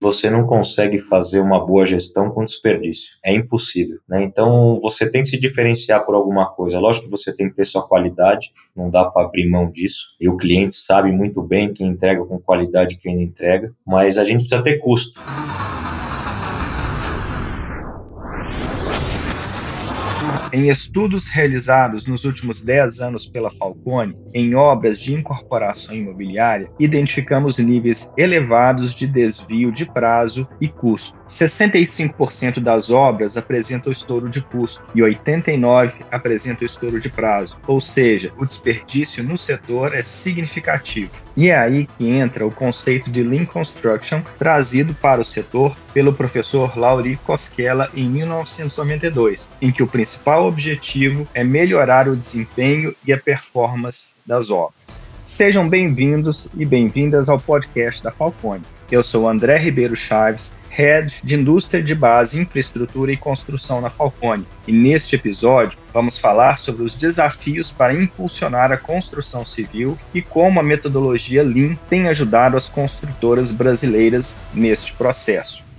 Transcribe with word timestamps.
você 0.00 0.30
não 0.30 0.46
consegue 0.46 0.98
fazer 0.98 1.40
uma 1.40 1.64
boa 1.64 1.86
gestão 1.86 2.30
com 2.30 2.42
desperdício. 2.42 3.12
É 3.22 3.34
impossível. 3.34 3.98
Né? 4.08 4.24
Então, 4.24 4.80
você 4.80 5.08
tem 5.08 5.22
que 5.22 5.28
se 5.28 5.38
diferenciar 5.38 6.06
por 6.06 6.14
alguma 6.14 6.46
coisa. 6.46 6.80
Lógico 6.80 7.04
que 7.04 7.10
você 7.10 7.36
tem 7.36 7.50
que 7.50 7.56
ter 7.56 7.66
sua 7.66 7.86
qualidade, 7.86 8.50
não 8.74 8.88
dá 8.88 9.04
para 9.04 9.26
abrir 9.26 9.48
mão 9.48 9.70
disso. 9.70 10.08
E 10.18 10.28
o 10.28 10.36
cliente 10.36 10.74
sabe 10.74 11.12
muito 11.12 11.42
bem 11.42 11.72
quem 11.72 11.88
entrega 11.88 12.24
com 12.24 12.38
qualidade 12.38 12.96
quem 12.96 13.14
não 13.14 13.22
entrega, 13.22 13.72
mas 13.86 14.16
a 14.16 14.24
gente 14.24 14.40
precisa 14.40 14.62
ter 14.62 14.78
custo. 14.78 15.20
Em 20.52 20.68
estudos 20.68 21.28
realizados 21.28 22.06
nos 22.06 22.24
últimos 22.24 22.60
10 22.60 23.00
anos 23.00 23.24
pela 23.24 23.52
Falcone, 23.52 24.16
em 24.34 24.56
obras 24.56 24.98
de 24.98 25.14
incorporação 25.14 25.94
imobiliária, 25.94 26.68
identificamos 26.76 27.58
níveis 27.58 28.10
elevados 28.16 28.92
de 28.92 29.06
desvio 29.06 29.70
de 29.70 29.86
prazo 29.86 30.48
e 30.60 30.66
custo. 30.68 31.16
65% 31.24 32.58
das 32.58 32.90
obras 32.90 33.36
apresentam 33.36 33.92
estouro 33.92 34.28
de 34.28 34.40
custo 34.40 34.82
e 34.92 35.00
89% 35.00 36.04
apresentam 36.10 36.66
estouro 36.66 36.98
de 36.98 37.08
prazo, 37.08 37.56
ou 37.68 37.80
seja, 37.80 38.32
o 38.36 38.44
desperdício 38.44 39.22
no 39.22 39.38
setor 39.38 39.94
é 39.94 40.02
significativo. 40.02 41.12
E 41.36 41.48
é 41.48 41.56
aí 41.56 41.86
que 41.96 42.08
entra 42.08 42.44
o 42.44 42.50
conceito 42.50 43.08
de 43.08 43.22
Lean 43.22 43.44
Construction 43.44 44.20
trazido 44.36 44.92
para 44.94 45.20
o 45.20 45.24
setor 45.24 45.76
pelo 45.94 46.12
professor 46.12 46.76
Lauri 46.76 47.16
Koskela 47.24 47.88
em 47.94 48.08
1992, 48.08 49.48
em 49.62 49.70
que 49.70 49.82
o 49.82 49.86
principal 49.86 50.39
objetivo 50.46 51.26
é 51.34 51.44
melhorar 51.44 52.08
o 52.08 52.16
desempenho 52.16 52.94
e 53.06 53.12
a 53.12 53.18
performance 53.18 54.06
das 54.26 54.50
obras. 54.50 54.98
Sejam 55.22 55.68
bem-vindos 55.68 56.48
e 56.56 56.64
bem-vindas 56.64 57.28
ao 57.28 57.38
podcast 57.38 58.02
da 58.02 58.10
Falcone. 58.10 58.62
Eu 58.90 59.02
sou 59.02 59.28
André 59.28 59.56
Ribeiro 59.58 59.94
Chaves, 59.94 60.52
Head 60.68 61.20
de 61.22 61.36
Indústria 61.36 61.82
de 61.82 61.94
Base, 61.94 62.40
Infraestrutura 62.40 63.12
e 63.12 63.16
Construção 63.16 63.80
na 63.80 63.90
Falcone. 63.90 64.46
E 64.66 64.72
neste 64.72 65.14
episódio 65.14 65.78
vamos 65.92 66.18
falar 66.18 66.58
sobre 66.58 66.82
os 66.82 66.94
desafios 66.94 67.70
para 67.70 67.94
impulsionar 67.94 68.72
a 68.72 68.76
construção 68.76 69.44
civil 69.44 69.98
e 70.14 70.22
como 70.22 70.58
a 70.58 70.62
metodologia 70.62 71.42
Lean 71.42 71.76
tem 71.88 72.08
ajudado 72.08 72.56
as 72.56 72.68
construtoras 72.68 73.52
brasileiras 73.52 74.34
neste 74.54 74.92
processo. 74.94 75.69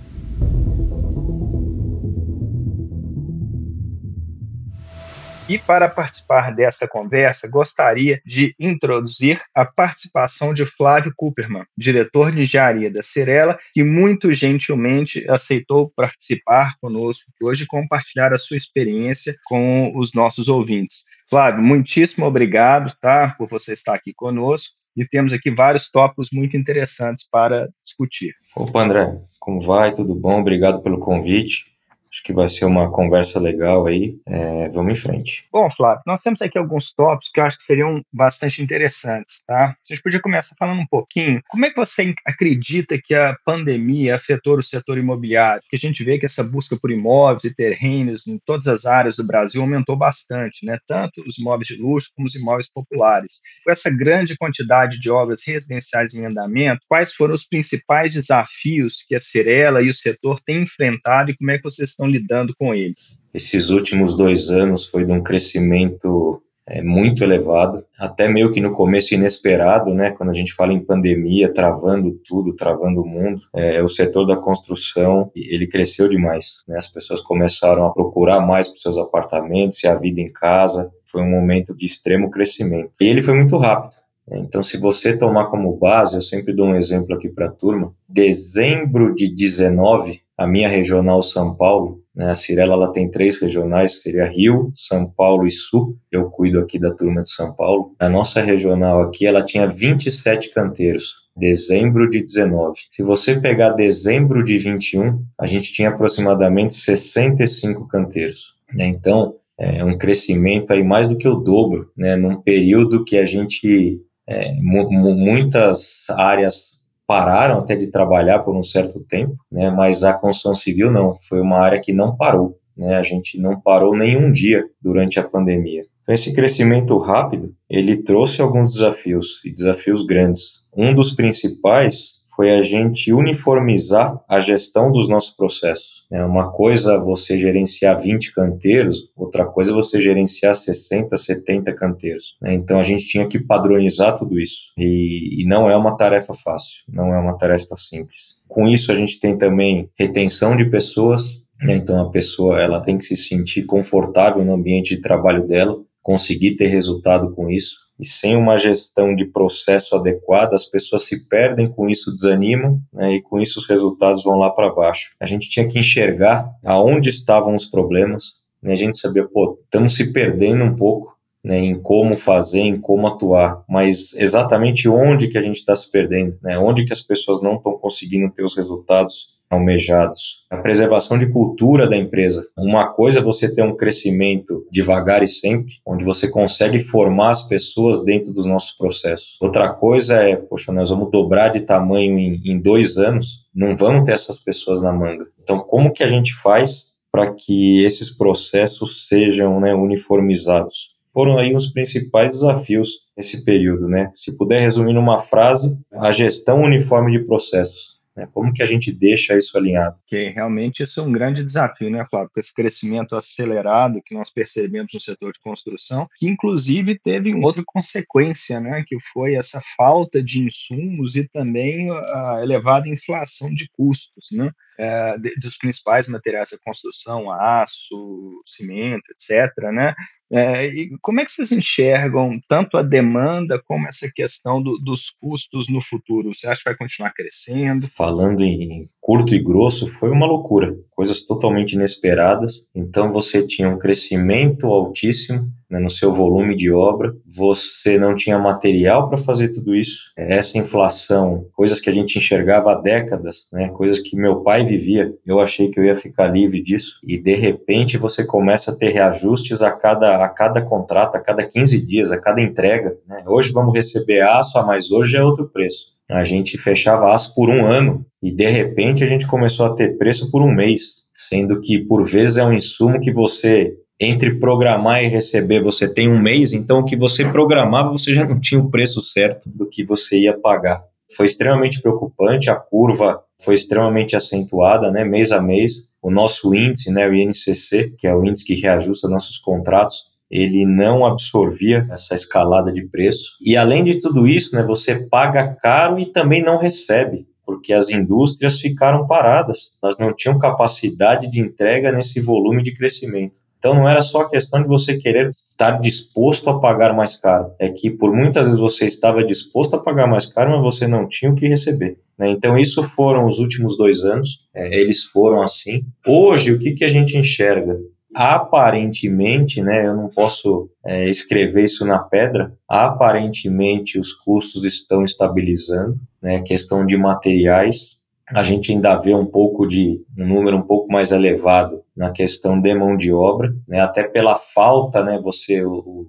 E 5.52 5.58
para 5.58 5.90
participar 5.90 6.56
desta 6.56 6.88
conversa, 6.88 7.46
gostaria 7.46 8.22
de 8.26 8.56
introduzir 8.58 9.42
a 9.54 9.66
participação 9.66 10.54
de 10.54 10.64
Flávio 10.64 11.12
Cooperman, 11.14 11.66
diretor 11.78 12.32
de 12.32 12.40
engenharia 12.40 12.90
da 12.90 13.02
Cirela, 13.02 13.60
que 13.74 13.84
muito 13.84 14.32
gentilmente 14.32 15.30
aceitou 15.30 15.92
participar 15.94 16.76
conosco 16.80 17.26
hoje 17.44 17.66
e 17.66 17.68
compartilhar 17.68 18.32
a 18.32 18.38
sua 18.38 18.56
experiência 18.56 19.36
com 19.44 19.92
os 19.94 20.14
nossos 20.14 20.48
ouvintes. 20.48 21.04
Flávio, 21.30 21.62
muitíssimo 21.62 22.26
obrigado 22.26 22.96
tá, 23.02 23.36
por 23.38 23.50
você 23.50 23.74
estar 23.74 23.94
aqui 23.94 24.14
conosco 24.14 24.74
e 24.96 25.06
temos 25.06 25.34
aqui 25.34 25.52
vários 25.52 25.90
tópicos 25.90 26.30
muito 26.32 26.56
interessantes 26.56 27.28
para 27.30 27.68
discutir. 27.84 28.34
Opa, 28.56 28.84
André, 28.84 29.20
como 29.38 29.60
vai? 29.60 29.94
Tudo 29.94 30.16
bom? 30.16 30.40
Obrigado 30.40 30.82
pelo 30.82 30.98
convite. 30.98 31.71
Acho 32.12 32.24
que 32.24 32.34
vai 32.34 32.50
ser 32.50 32.66
uma 32.66 32.92
conversa 32.92 33.40
legal 33.40 33.88
aí. 33.88 34.18
É, 34.28 34.70
vamos 34.70 34.92
em 34.92 35.02
frente. 35.02 35.48
Bom, 35.52 35.70
Flávio, 35.70 36.04
nós 36.06 36.22
temos 36.22 36.42
aqui 36.42 36.58
alguns 36.58 36.92
tópicos 36.92 37.30
que 37.34 37.40
eu 37.40 37.46
acho 37.46 37.56
que 37.56 37.64
seriam 37.64 38.02
bastante 38.12 38.62
interessantes, 38.62 39.42
tá? 39.48 39.70
A 39.70 39.94
gente 39.94 40.04
podia 40.04 40.20
começar 40.20 40.54
falando 40.60 40.82
um 40.82 40.88
pouquinho. 40.88 41.42
Como 41.48 41.66
é 41.66 41.70
que 41.70 41.76
você 41.76 42.14
acredita 42.26 43.00
que 43.02 43.16
a 43.16 43.36
pandemia 43.46 44.16
afetou 44.16 44.58
o 44.58 44.62
setor 44.62 44.98
imobiliário? 44.98 45.62
Porque 45.62 45.78
a 45.78 45.80
gente 45.80 46.04
vê 46.04 46.20
que 46.20 46.26
essa 46.26 46.44
busca 46.44 46.78
por 46.78 46.92
imóveis 46.92 47.46
e 47.46 47.56
terrenos 47.56 48.28
em 48.28 48.38
todas 48.46 48.68
as 48.68 48.86
áreas 48.86 49.16
do 49.16 49.24
Brasil 49.24 49.62
aumentou 49.62 49.96
bastante, 49.96 50.66
né? 50.66 50.78
Tanto 50.86 51.24
os 51.26 51.38
imóveis 51.38 51.68
de 51.68 51.78
luxo 51.78 52.12
como 52.14 52.28
os 52.28 52.36
imóveis 52.36 52.70
populares. 52.70 53.40
Com 53.64 53.72
essa 53.72 53.90
grande 53.90 54.36
quantidade 54.36 55.00
de 55.00 55.10
obras 55.10 55.42
residenciais 55.48 56.14
em 56.14 56.26
andamento, 56.26 56.82
quais 56.90 57.14
foram 57.14 57.34
os 57.34 57.46
principais 57.46 58.14
desafios 58.14 59.06
que 59.08 59.16
a 59.16 59.20
Cirela 59.20 59.82
e 59.82 59.88
o 59.88 59.94
setor 59.94 60.42
têm 60.46 60.64
enfrentado 60.64 61.32
e 61.32 61.36
como 61.38 61.52
é 61.52 61.58
que 61.58 61.64
vocês 61.64 61.90
estão 61.90 62.01
lidando 62.08 62.54
com 62.58 62.74
eles? 62.74 63.22
Esses 63.34 63.70
últimos 63.70 64.16
dois 64.16 64.50
anos 64.50 64.86
foi 64.86 65.06
de 65.06 65.12
um 65.12 65.22
crescimento 65.22 66.42
é, 66.68 66.82
muito 66.82 67.24
elevado, 67.24 67.84
até 68.00 68.28
meio 68.28 68.52
que 68.52 68.62
no 68.62 68.72
começo 68.72 69.14
inesperado, 69.14 69.94
né? 69.94 70.12
Quando 70.12 70.30
a 70.30 70.34
gente 70.34 70.54
fala 70.54 70.72
em 70.72 70.80
pandemia, 70.80 71.54
travando 71.54 72.18
tudo, 72.26 72.56
travando 72.56 73.02
o 73.02 73.08
mundo, 73.08 73.42
é, 73.54 73.84
o 73.84 73.90
setor 73.90 74.26
da 74.26 74.38
construção 74.38 75.32
ele 75.36 75.68
cresceu 75.68 76.08
demais. 76.08 76.64
Né? 76.68 76.78
As 76.78 76.88
pessoas 76.88 77.20
começaram 77.20 77.86
a 77.86 77.92
procurar 77.92 78.40
mais 78.40 78.70
para 78.70 78.78
seus 78.78 78.98
apartamentos 78.98 79.84
e 79.84 79.88
a 79.88 79.96
vida 79.96 80.22
em 80.22 80.32
casa. 80.32 80.90
Foi 81.06 81.22
um 81.22 81.30
momento 81.30 81.76
de 81.76 81.86
extremo 81.86 82.32
crescimento. 82.32 82.92
E 83.02 83.06
ele 83.06 83.22
foi 83.22 83.34
muito 83.34 83.58
rápido. 83.58 83.96
Né? 84.26 84.40
Então, 84.40 84.64
se 84.64 84.78
você 84.78 85.18
tomar 85.18 85.48
como 85.48 85.76
base, 85.76 86.16
eu 86.16 86.22
sempre 86.22 86.54
dou 86.54 86.68
um 86.68 86.76
exemplo 86.76 87.14
aqui 87.14 87.28
para 87.28 87.48
a 87.48 87.52
turma. 87.52 87.94
Dezembro 88.08 89.14
de 89.14 89.28
19, 89.28 90.21
a 90.42 90.48
minha 90.48 90.68
regional 90.68 91.22
São 91.22 91.56
Paulo, 91.56 92.02
né, 92.16 92.32
a 92.32 92.36
Cirela 92.36 92.74
ela 92.74 92.92
tem 92.92 93.10
três 93.10 93.40
regionais, 93.40 94.02
seria 94.02 94.26
Rio, 94.26 94.72
São 94.74 95.08
Paulo 95.08 95.46
e 95.46 95.52
Sul. 95.52 95.98
Eu 96.12 96.30
cuido 96.30 96.60
aqui 96.60 96.80
da 96.80 96.94
turma 96.94 97.22
de 97.22 97.30
São 97.30 97.54
Paulo. 97.54 97.96
A 98.00 98.10
nossa 98.10 98.42
regional 98.42 99.02
aqui, 99.02 99.26
ela 99.26 99.44
tinha 99.44 99.68
27 99.68 100.50
canteiros. 100.54 101.22
Dezembro 101.38 102.10
de 102.10 102.22
19. 102.22 102.78
Se 102.92 103.04
você 103.04 103.40
pegar 103.40 103.70
dezembro 103.72 104.44
de 104.44 104.58
21, 104.58 105.24
a 105.40 105.46
gente 105.46 105.72
tinha 105.72 105.90
aproximadamente 105.90 106.74
65 106.74 107.88
canteiros. 107.88 108.54
Né? 108.74 108.88
Então, 108.88 109.36
é 109.58 109.84
um 109.84 109.98
crescimento 109.98 110.74
aí 110.74 110.84
mais 110.84 111.08
do 111.08 111.18
que 111.18 111.28
o 111.28 111.36
dobro, 111.36 111.92
né? 111.96 112.16
Num 112.16 112.42
período 112.42 113.06
que 113.06 113.18
a 113.18 113.26
gente 113.26 114.02
é, 114.28 114.54
muitas 114.60 116.06
áreas 116.10 116.81
pararam 117.12 117.60
até 117.60 117.76
de 117.76 117.88
trabalhar 117.88 118.40
por 118.40 118.56
um 118.56 118.64
certo 118.64 119.02
tempo, 119.02 119.36
né, 119.52 119.70
mas 119.70 120.06
a 120.06 120.14
construção 120.14 120.56
civil 120.56 120.90
não, 120.90 121.14
foi 121.28 121.42
uma 121.42 121.58
área 121.58 121.82
que 121.82 121.92
não 121.92 122.16
parou, 122.16 122.58
né, 122.78 122.96
a 122.96 123.04
gente 123.04 123.38
não 123.38 123.60
parou 123.60 123.94
nenhum 123.94 124.32
dia 124.32 124.64
durante 124.82 125.20
a 125.20 125.24
pandemia. 125.24 125.84
Então 126.00 126.16
esse 126.16 126.34
crescimento 126.34 126.98
rápido, 126.98 127.54
ele 127.70 127.98
trouxe 127.98 128.42
alguns 128.42 128.76
desafios, 128.76 129.42
e 129.44 129.52
desafios 129.52 130.06
grandes. 130.06 130.62
Um 130.74 130.94
dos 130.94 131.14
principais 131.14 132.22
foi 132.34 132.58
a 132.58 132.62
gente 132.62 133.12
uniformizar 133.12 134.18
a 134.30 134.40
gestão 134.40 134.90
dos 134.90 135.10
nossos 135.10 135.36
processos. 135.36 136.01
É 136.12 136.24
uma 136.26 136.52
coisa 136.52 136.98
você 136.98 137.40
gerenciar 137.40 138.02
20 138.02 138.34
canteiros, 138.34 139.10
outra 139.16 139.46
coisa 139.46 139.74
você 139.74 140.02
gerenciar 140.02 140.54
60, 140.54 141.16
70 141.16 141.74
canteiros. 141.74 142.36
Né? 142.42 142.54
Então 142.54 142.80
a 142.80 142.84
gente 142.84 143.08
tinha 143.08 143.28
que 143.28 143.40
padronizar 143.40 144.18
tudo 144.18 144.38
isso. 144.38 144.74
E, 144.78 145.42
e 145.42 145.46
não 145.46 145.70
é 145.70 145.76
uma 145.76 145.96
tarefa 145.96 146.34
fácil, 146.34 146.82
não 146.88 147.14
é 147.14 147.18
uma 147.20 147.38
tarefa 147.38 147.78
simples. 147.78 148.36
Com 148.48 148.68
isso 148.68 148.92
a 148.92 148.96
gente 148.96 149.20
tem 149.20 149.38
também 149.38 149.90
retenção 149.98 150.58
de 150.58 150.66
pessoas, 150.66 151.42
né? 151.62 151.76
então 151.76 152.02
a 152.02 152.10
pessoa 152.10 152.60
ela 152.62 152.82
tem 152.82 152.98
que 152.98 153.06
se 153.06 153.16
sentir 153.16 153.64
confortável 153.64 154.44
no 154.44 154.54
ambiente 154.54 154.96
de 154.96 155.02
trabalho 155.02 155.48
dela, 155.48 155.78
conseguir 156.02 156.56
ter 156.56 156.68
resultado 156.68 157.34
com 157.34 157.50
isso 157.50 157.92
e 158.02 158.06
sem 158.06 158.36
uma 158.36 158.58
gestão 158.58 159.16
de 159.16 159.26
processo 159.26 159.96
adequada, 159.96 160.56
as 160.56 160.66
pessoas 160.66 161.04
se 161.04 161.28
perdem, 161.28 161.70
com 161.70 161.88
isso 161.88 162.12
desanimam, 162.12 162.82
né, 162.92 163.14
e 163.14 163.22
com 163.22 163.40
isso 163.40 163.60
os 163.60 163.68
resultados 163.68 164.24
vão 164.24 164.40
lá 164.40 164.50
para 164.50 164.74
baixo. 164.74 165.12
A 165.20 165.28
gente 165.28 165.48
tinha 165.48 165.68
que 165.68 165.78
enxergar 165.78 166.50
aonde 166.66 167.10
estavam 167.10 167.54
os 167.54 167.68
problemas, 167.68 168.34
né, 168.62 168.72
a 168.72 168.76
gente 168.76 168.98
sabia, 168.98 169.28
pô, 169.28 169.60
estamos 169.64 169.96
se 169.96 170.12
perdendo 170.12 170.64
um 170.64 170.76
pouco 170.76 171.16
né, 171.44 171.60
em 171.60 171.80
como 171.80 172.16
fazer, 172.16 172.62
em 172.62 172.82
como 172.82 173.06
atuar, 173.06 173.64
mas 173.70 174.14
exatamente 174.16 174.90
onde 174.90 175.28
que 175.28 175.38
a 175.38 175.42
gente 175.42 175.58
está 175.58 175.76
se 175.76 175.90
perdendo, 175.90 176.36
né, 176.42 176.58
onde 176.58 176.86
que 176.86 176.94
as 176.94 177.02
pessoas 177.02 177.40
não 177.40 177.58
estão 177.58 177.74
conseguindo 177.74 178.32
ter 178.34 178.44
os 178.44 178.56
resultados 178.56 179.40
almejados. 179.52 180.46
A 180.50 180.58
preservação 180.58 181.20
de 181.20 181.28
cultura 181.28 181.88
da 181.88 181.98
empresa. 181.98 182.48
Uma 182.58 182.88
coisa 182.88 183.20
é 183.20 183.22
você 183.22 183.54
ter 183.54 183.62
um 183.62 183.76
crescimento 183.76 184.66
devagar 184.72 185.22
e 185.22 185.28
sempre, 185.28 185.74
onde 185.86 186.06
você 186.06 186.30
consegue 186.30 186.80
formar 186.80 187.32
as 187.32 187.48
pessoas 187.48 188.04
dentro 188.04 188.34
dos 188.34 188.46
nossos 188.46 188.72
processos. 188.72 189.38
Outra 189.42 189.74
coisa 189.74 190.24
é, 190.24 190.38
poxa, 190.38 190.72
nós 190.72 190.90
vamos 190.90 191.12
dobrar 191.12 191.50
de 191.50 191.60
tamanho 191.60 192.18
em, 192.18 192.42
em 192.46 192.60
dois 192.60 192.98
anos, 192.98 193.42
não 193.54 193.76
vamos 193.76 194.06
ter 194.06 194.14
essas 194.14 194.40
pessoas 194.40 194.82
na 194.82 194.94
manga. 194.94 195.26
Então, 195.44 195.60
como 195.60 195.92
que 195.92 196.04
a 196.04 196.08
gente 196.08 196.34
faz 196.34 196.92
para 197.12 197.34
que 197.34 197.84
esses 197.84 198.10
processos 198.10 199.08
sejam 199.08 199.60
né, 199.60 199.76
uniformizados? 199.76 200.92
Foram 201.14 201.38
aí 201.38 201.54
os 201.54 201.70
principais 201.70 202.34
desafios 202.34 203.00
nesse 203.18 203.44
período, 203.44 203.86
né? 203.90 204.12
Se 204.16 204.32
puder 204.32 204.62
resumir 204.62 204.94
numa 204.94 205.20
frase, 205.20 205.78
a 205.92 206.10
gestão 206.10 206.62
uniforme 206.62 207.12
de 207.12 207.26
processos? 207.26 208.01
Como 208.34 208.52
que 208.54 208.62
a 208.62 208.66
gente 208.66 208.92
deixa 208.92 209.38
isso 209.38 209.58
alinhado? 209.58 209.98
Que 210.06 210.30
realmente 210.30 210.84
isso 210.84 211.00
é 211.00 211.04
um 211.04 211.12
grande 211.12 211.44
desafio, 211.44 211.90
né, 211.90 212.04
Flávio? 212.06 212.30
Com 212.34 212.40
esse 212.40 212.54
crescimento 212.54 213.16
acelerado 213.16 214.02
que 214.06 214.14
nós 214.14 214.30
percebemos 214.30 214.94
no 214.94 215.00
setor 215.00 215.32
de 215.32 215.40
construção, 215.40 216.08
que 216.18 216.28
inclusive 216.28 217.00
teve 217.00 217.34
outra 217.34 217.64
consequência, 217.66 218.60
né, 218.60 218.84
que 218.86 218.98
foi 219.14 219.36
essa 219.36 219.62
falta 219.78 220.22
de 220.22 220.44
insumos 220.44 221.16
e 221.16 221.28
também 221.30 221.90
a 221.90 222.40
elevada 222.42 222.90
inflação 222.90 223.54
de 223.54 223.70
custos, 223.72 224.28
né? 224.32 224.52
É, 224.80 225.16
dos 225.40 225.58
principais 225.58 226.08
materiais 226.08 226.50
da 226.50 226.58
construção, 226.64 227.32
aço, 227.32 228.42
cimento, 228.46 229.04
etc., 229.12 229.72
né? 229.72 229.94
É, 230.32 230.66
e 230.66 230.98
como 231.02 231.20
é 231.20 231.26
que 231.26 231.32
vocês 231.32 231.52
enxergam 231.52 232.40
tanto 232.48 232.78
a 232.78 232.82
demanda 232.82 233.62
como 233.66 233.88
essa 233.88 234.10
questão 234.14 234.62
do, 234.62 234.78
dos 234.78 235.10
custos 235.10 235.68
no 235.68 235.82
futuro? 235.82 236.34
Você 236.34 236.48
acha 236.48 236.64
que 236.64 236.70
vai 236.70 236.78
continuar 236.78 237.12
crescendo? 237.14 237.88
Falando 237.88 238.42
em 238.42 238.86
curto 239.00 239.36
e 239.36 239.40
grosso, 239.40 239.88
foi 240.00 240.10
uma 240.10 240.26
loucura, 240.26 240.76
coisas 240.92 241.24
totalmente 241.24 241.74
inesperadas. 241.74 242.66
Então 242.74 243.12
você 243.12 243.46
tinha 243.46 243.70
um 243.70 243.78
crescimento 243.78 244.68
altíssimo 244.68 245.52
né, 245.72 245.80
no 245.80 245.90
seu 245.90 246.14
volume 246.14 246.56
de 246.56 246.70
obra, 246.70 247.16
você 247.26 247.98
não 247.98 248.14
tinha 248.14 248.38
material 248.38 249.08
para 249.08 249.18
fazer 249.18 249.48
tudo 249.50 249.74
isso. 249.74 250.12
Essa 250.18 250.58
inflação, 250.58 251.46
coisas 251.54 251.80
que 251.80 251.90
a 251.90 251.94
gente 251.94 252.18
enxergava 252.18 252.74
há 252.74 252.76
décadas, 252.76 253.48
né, 253.54 253.70
coisas 253.70 254.02
que 254.02 254.18
meu 254.18 254.42
pai 254.42 254.66
vivia, 254.66 255.14
eu 255.26 255.40
achei 255.40 255.70
que 255.70 255.80
eu 255.80 255.86
ia 255.86 255.96
ficar 255.96 256.28
livre 256.28 256.62
disso, 256.62 257.00
e 257.02 257.18
de 257.18 257.36
repente 257.36 257.98
você 257.98 258.26
começa 258.26 258.72
a 258.72 258.76
ter 258.76 258.92
reajustes 258.92 259.62
a 259.62 259.72
cada, 259.72 260.21
a 260.22 260.30
cada 260.30 260.62
contrato, 260.62 261.16
a 261.16 261.20
cada 261.20 261.46
15 261.46 261.86
dias, 261.86 262.12
a 262.12 262.18
cada 262.18 262.42
entrega. 262.42 262.96
Né? 263.08 263.24
Hoje 263.28 263.52
vamos 263.52 263.74
receber 263.74 264.22
aço, 264.22 264.58
ah, 264.58 264.66
mas 264.66 264.92
hoje 264.92 265.18
é 265.18 265.24
outro 265.24 265.50
preço. 265.50 265.88
A 266.10 266.24
gente 266.26 266.58
fechava 266.58 267.14
aço 267.14 267.34
por 267.34 267.50
um 267.50 267.66
ano 267.66 268.06
e 268.22 268.32
de 268.32 268.48
repente 268.50 269.04
a 269.04 269.08
gente 269.08 269.28
começou 269.28 269.66
a 269.66 269.76
ter 269.76 269.98
preço 269.98 270.30
por 270.30 270.42
um 270.42 270.54
mês, 270.54 270.96
sendo 271.14 271.62
que 271.62 271.80
por 271.80 272.04
vezes 272.04 272.38
é 272.38 272.46
um 272.46 272.54
insumo 272.54 273.00
que 273.00 273.12
você 273.12 273.74
entre 274.00 274.40
programar 274.40 275.04
e 275.04 275.08
receber 275.08 275.62
você 275.62 275.88
tem 275.88 276.10
um 276.10 276.20
mês, 276.20 276.54
então 276.54 276.80
o 276.80 276.86
que 276.86 276.98
você 276.98 277.24
programava 277.24 277.92
você 277.92 278.16
já 278.16 278.26
não 278.26 278.40
tinha 278.40 278.60
o 278.60 278.70
preço 278.70 279.00
certo 279.00 279.48
do 279.48 279.70
que 279.70 279.86
você 279.86 280.22
ia 280.22 280.38
pagar. 280.38 280.84
Foi 281.16 281.28
extremamente 281.28 281.82
preocupante, 281.82 282.50
a 282.50 282.56
curva 282.56 283.22
foi 283.42 283.56
extremamente 283.56 284.16
acentuada, 284.16 284.90
né, 284.92 285.04
mês 285.04 285.32
a 285.32 285.42
mês. 285.42 285.90
O 286.02 286.10
nosso 286.10 286.56
índice, 286.56 286.92
né, 286.92 287.08
o 287.08 287.14
INCC, 287.14 287.94
que 287.98 288.08
é 288.08 288.16
o 288.16 288.26
índice 288.26 288.46
que 288.46 288.56
reajusta 288.56 289.08
nossos 289.08 289.38
contratos, 289.38 290.11
ele 290.32 290.66
não 290.66 291.06
absorvia 291.06 291.86
essa 291.92 292.16
escalada 292.16 292.72
de 292.72 292.88
preço. 292.88 293.34
E 293.42 293.58
além 293.58 293.84
de 293.84 294.00
tudo 294.00 294.28
isso, 294.28 294.56
né, 294.56 294.64
você 294.64 295.08
paga 295.08 295.56
caro 295.62 296.00
e 296.00 296.12
também 296.12 296.42
não 296.42 296.58
recebe 296.58 297.28
porque 297.52 297.74
as 297.74 297.90
indústrias 297.90 298.62
ficaram 298.62 299.06
paradas, 299.06 299.78
elas 299.84 299.98
não 299.98 300.16
tinham 300.16 300.40
capacidade 300.40 301.30
de 301.30 301.42
entrega 301.42 301.92
nesse 301.92 302.22
volume 302.22 302.64
de 302.64 302.74
crescimento. 302.74 303.42
Então 303.60 303.76
não 303.76 303.88
era 303.88 304.02
só 304.02 304.22
a 304.22 304.30
questão 304.30 304.62
de 304.62 304.68
você 304.68 304.98
querer 304.98 305.30
estar 305.30 305.80
disposto 305.80 306.50
a 306.50 306.60
pagar 306.60 306.96
mais 306.96 307.20
caro, 307.20 307.52
é 307.60 307.70
que 307.70 307.92
por 307.92 308.12
muitas 308.12 308.48
vezes 308.48 308.60
você 308.60 308.88
estava 308.88 309.24
disposto 309.24 309.76
a 309.76 309.80
pagar 309.80 310.08
mais 310.08 310.26
caro, 310.34 310.52
mas 310.52 310.62
você 310.62 310.88
não 310.88 311.08
tinha 311.08 311.32
o 311.32 311.36
que 311.36 311.48
receber. 311.48 312.00
Né? 312.18 312.32
Então 312.32 312.58
isso 312.58 312.82
foram 312.96 313.28
os 313.28 313.38
últimos 313.38 313.78
dois 313.78 314.04
anos, 314.04 314.48
é, 314.56 314.82
eles 314.82 315.04
foram 315.04 315.44
assim. 315.44 315.84
Hoje 316.08 316.54
o 316.54 316.60
que, 316.60 316.72
que 316.72 316.84
a 316.84 316.90
gente 316.90 317.16
enxerga? 317.16 317.78
Aparentemente, 318.14 319.62
né, 319.62 319.88
eu 319.88 319.96
não 319.96 320.10
posso 320.10 320.70
é, 320.86 321.10
escrever 321.10 321.64
isso 321.64 321.86
na 321.86 322.00
pedra, 322.00 322.54
aparentemente 322.68 323.98
os 323.98 324.14
custos 324.14 324.66
estão 324.66 325.04
estabilizando, 325.04 325.98
né, 326.22 326.42
questão 326.42 326.86
de 326.86 326.98
materiais, 326.98 328.02
a 328.34 328.44
gente 328.44 328.72
ainda 328.72 328.96
vê 328.98 329.14
um 329.14 329.26
pouco 329.26 329.68
de 329.68 330.02
um 330.18 330.26
número 330.26 330.58
um 330.58 330.62
pouco 330.62 330.92
mais 330.92 331.12
elevado 331.12 331.82
na 331.96 332.12
questão 332.12 332.60
de 332.60 332.74
mão 332.74 332.96
de 332.96 333.12
obra, 333.14 333.54
né, 333.68 333.80
até 333.80 334.04
pela 334.04 334.36
falta, 334.36 335.04
né, 335.04 335.20
você 335.22 335.64